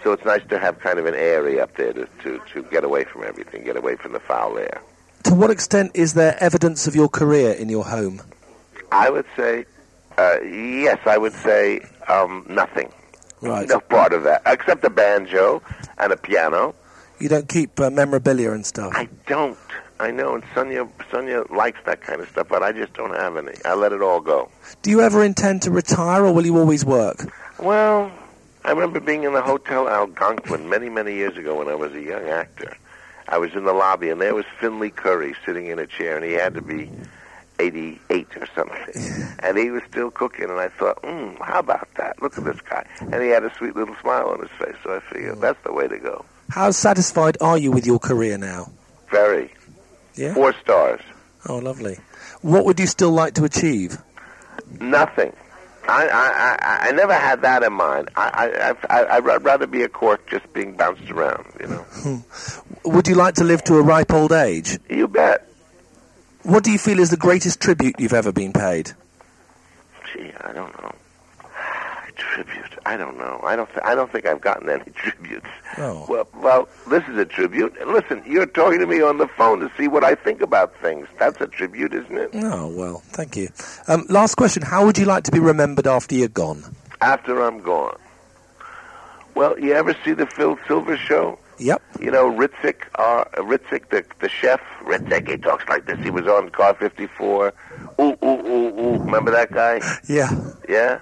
So 0.06 0.12
it's 0.12 0.24
nice 0.24 0.46
to 0.50 0.58
have 0.60 0.78
kind 0.78 1.00
of 1.00 1.06
an 1.06 1.16
area 1.16 1.64
up 1.64 1.76
there 1.76 1.92
to, 1.92 2.08
to, 2.22 2.40
to 2.52 2.62
get 2.70 2.84
away 2.84 3.02
from 3.02 3.24
everything, 3.24 3.64
get 3.64 3.76
away 3.76 3.96
from 3.96 4.12
the 4.12 4.20
foul 4.20 4.56
air. 4.56 4.80
To 5.24 5.34
what 5.34 5.50
extent 5.50 5.90
is 5.94 6.14
there 6.14 6.36
evidence 6.38 6.86
of 6.86 6.94
your 6.94 7.08
career 7.08 7.50
in 7.50 7.68
your 7.68 7.84
home? 7.84 8.22
I 8.92 9.10
would 9.10 9.24
say, 9.36 9.64
uh, 10.16 10.40
yes, 10.42 11.00
I 11.06 11.18
would 11.18 11.32
say 11.32 11.80
um, 12.06 12.46
nothing. 12.48 12.92
Right. 13.40 13.68
No 13.68 13.80
part 13.80 14.12
of 14.12 14.22
that, 14.22 14.42
except 14.46 14.84
a 14.84 14.90
banjo 14.90 15.60
and 15.98 16.12
a 16.12 16.16
piano. 16.16 16.76
You 17.18 17.28
don't 17.28 17.48
keep 17.48 17.80
uh, 17.80 17.90
memorabilia 17.90 18.52
and 18.52 18.64
stuff. 18.64 18.92
I 18.94 19.08
don't. 19.26 19.58
I 19.98 20.12
know, 20.12 20.36
and 20.36 20.44
Sonia, 20.54 20.86
Sonia 21.10 21.42
likes 21.50 21.80
that 21.84 22.00
kind 22.00 22.20
of 22.20 22.28
stuff, 22.28 22.46
but 22.48 22.62
I 22.62 22.70
just 22.70 22.92
don't 22.94 23.16
have 23.16 23.36
any. 23.36 23.54
I 23.64 23.74
let 23.74 23.90
it 23.90 24.02
all 24.02 24.20
go. 24.20 24.50
Do 24.82 24.90
you 24.90 25.00
ever 25.00 25.24
intend 25.24 25.62
to 25.62 25.72
retire 25.72 26.24
or 26.24 26.32
will 26.32 26.46
you 26.46 26.56
always 26.58 26.84
work? 26.84 27.32
Well, 27.58 28.12
I 28.66 28.70
remember 28.70 28.98
being 28.98 29.22
in 29.22 29.32
the 29.32 29.42
Hotel 29.42 29.88
Algonquin 29.88 30.68
many, 30.68 30.88
many 30.88 31.14
years 31.14 31.36
ago 31.36 31.58
when 31.58 31.68
I 31.68 31.76
was 31.76 31.92
a 31.92 32.00
young 32.02 32.28
actor. 32.28 32.76
I 33.28 33.38
was 33.38 33.54
in 33.54 33.64
the 33.64 33.72
lobby, 33.72 34.10
and 34.10 34.20
there 34.20 34.34
was 34.34 34.44
Finlay 34.58 34.90
Currie 34.90 35.36
sitting 35.44 35.68
in 35.68 35.78
a 35.78 35.86
chair, 35.86 36.16
and 36.16 36.24
he 36.24 36.32
had 36.32 36.54
to 36.54 36.62
be 36.62 36.90
88 37.60 38.26
or 38.36 38.48
something. 38.56 39.36
and 39.38 39.56
he 39.56 39.70
was 39.70 39.82
still 39.88 40.10
cooking, 40.10 40.50
and 40.50 40.58
I 40.58 40.68
thought, 40.68 41.00
mm, 41.02 41.38
how 41.40 41.60
about 41.60 41.88
that? 41.96 42.20
Look 42.20 42.36
at 42.38 42.44
this 42.44 42.60
guy. 42.60 42.84
And 43.00 43.22
he 43.22 43.28
had 43.28 43.44
a 43.44 43.54
sweet 43.54 43.76
little 43.76 43.94
smile 44.00 44.30
on 44.30 44.40
his 44.40 44.50
face, 44.58 44.74
so 44.82 44.96
I 44.96 45.00
figured 45.12 45.40
that's 45.40 45.62
the 45.62 45.72
way 45.72 45.86
to 45.86 45.98
go. 45.98 46.24
How 46.50 46.72
satisfied 46.72 47.36
are 47.40 47.56
you 47.56 47.70
with 47.70 47.86
your 47.86 48.00
career 48.00 48.36
now? 48.36 48.72
Very. 49.12 49.52
Yeah? 50.16 50.34
Four 50.34 50.54
stars. 50.54 51.02
Oh, 51.48 51.58
lovely. 51.58 51.98
What 52.42 52.64
would 52.64 52.80
you 52.80 52.88
still 52.88 53.12
like 53.12 53.34
to 53.34 53.44
achieve? 53.44 53.98
Nothing. 54.80 55.32
I, 55.88 56.06
I, 56.06 56.56
I, 56.60 56.88
I 56.88 56.92
never 56.92 57.14
had 57.14 57.42
that 57.42 57.62
in 57.62 57.72
mind. 57.72 58.10
I, 58.16 58.74
I, 58.90 58.98
I, 59.00 59.16
I'd 59.16 59.44
rather 59.44 59.66
be 59.66 59.82
a 59.82 59.88
cork 59.88 60.28
just 60.28 60.52
being 60.52 60.76
bounced 60.76 61.10
around, 61.10 61.46
you 61.60 61.66
know. 61.66 61.82
Hmm. 62.02 62.16
would 62.84 63.08
you 63.08 63.14
like 63.14 63.34
to 63.36 63.44
live 63.44 63.62
to 63.64 63.76
a 63.76 63.82
ripe 63.82 64.12
old 64.12 64.32
age? 64.32 64.78
You 64.88 65.08
bet. 65.08 65.48
What 66.42 66.62
do 66.64 66.70
you 66.70 66.78
feel 66.78 67.00
is 67.00 67.10
the 67.10 67.16
greatest 67.16 67.60
tribute 67.60 67.96
you've 67.98 68.12
ever 68.12 68.32
been 68.32 68.52
paid? 68.52 68.92
Gee, 70.12 70.32
I 70.40 70.52
don't 70.52 70.80
know. 70.82 70.94
Tribute. 72.16 72.78
I 72.86 72.96
don't 72.96 73.18
know. 73.18 73.40
I 73.44 73.56
don't. 73.56 73.68
Th- 73.68 73.80
I 73.84 73.94
don't 73.94 74.10
think 74.10 74.26
I've 74.26 74.40
gotten 74.40 74.68
any 74.70 74.90
tributes. 74.94 75.46
Oh. 75.78 76.06
Well, 76.08 76.28
well, 76.36 76.68
this 76.88 77.02
is 77.08 77.18
a 77.18 77.24
tribute. 77.26 77.74
Listen, 77.86 78.22
you're 78.26 78.46
talking 78.46 78.78
to 78.80 78.86
me 78.86 79.02
on 79.02 79.18
the 79.18 79.28
phone 79.28 79.60
to 79.60 79.70
see 79.76 79.86
what 79.88 80.02
I 80.02 80.14
think 80.14 80.40
about 80.40 80.74
things. 80.80 81.06
That's 81.18 81.40
a 81.40 81.46
tribute, 81.46 81.92
isn't 81.92 82.16
it? 82.16 82.30
Oh, 82.34 82.68
well, 82.68 83.02
thank 83.08 83.36
you. 83.36 83.48
Um, 83.88 84.06
last 84.08 84.36
question. 84.36 84.62
How 84.62 84.86
would 84.86 84.96
you 84.98 85.04
like 85.04 85.24
to 85.24 85.30
be 85.30 85.38
remembered 85.40 85.86
after 85.86 86.14
you're 86.14 86.28
gone? 86.28 86.64
After 87.02 87.42
I'm 87.42 87.60
gone. 87.60 87.98
Well, 89.34 89.58
you 89.58 89.74
ever 89.74 89.94
see 90.04 90.12
the 90.12 90.26
Phil 90.26 90.58
Silver 90.66 90.96
show? 90.96 91.38
Yep. 91.58 91.82
You 92.00 92.10
know, 92.10 92.30
Ritzik, 92.30 92.82
uh, 92.96 93.24
Ritzik, 93.36 93.88
the, 93.90 94.04
the 94.20 94.28
chef. 94.28 94.60
Ritzik, 94.82 95.28
he 95.28 95.36
talks 95.36 95.68
like 95.68 95.86
this. 95.86 95.98
He 96.00 96.10
was 96.10 96.26
on 96.26 96.50
Car 96.50 96.74
54. 96.74 97.52
Ooh, 97.98 98.02
ooh, 98.02 98.16
ooh, 98.24 98.80
ooh. 98.80 98.98
Remember 98.98 99.30
that 99.30 99.52
guy? 99.52 99.80
Yeah. 100.08 100.30
Yeah? 100.68 101.00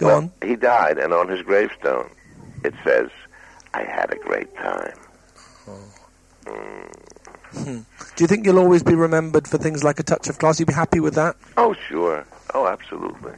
Go 0.00 0.06
Well, 0.06 0.16
on. 0.16 0.32
He 0.42 0.56
died, 0.56 0.96
and 0.96 1.12
on 1.12 1.28
his 1.28 1.42
gravestone, 1.42 2.08
it 2.64 2.72
says, 2.82 3.10
I 3.74 3.82
had 3.82 4.10
a 4.10 4.16
great 4.16 4.54
time. 4.56 4.96
Hmm. 7.52 7.80
Do 8.16 8.24
you 8.24 8.26
think 8.26 8.46
you'll 8.46 8.58
always 8.58 8.82
be 8.82 8.94
remembered 8.94 9.46
for 9.46 9.58
things 9.58 9.84
like 9.84 10.00
a 10.00 10.02
touch 10.02 10.28
of 10.30 10.38
class? 10.38 10.58
You'd 10.58 10.68
be 10.68 10.72
happy 10.72 11.00
with 11.00 11.14
that? 11.16 11.36
Oh, 11.58 11.74
sure. 11.86 12.24
Oh, 12.54 12.66
absolutely. 12.66 13.32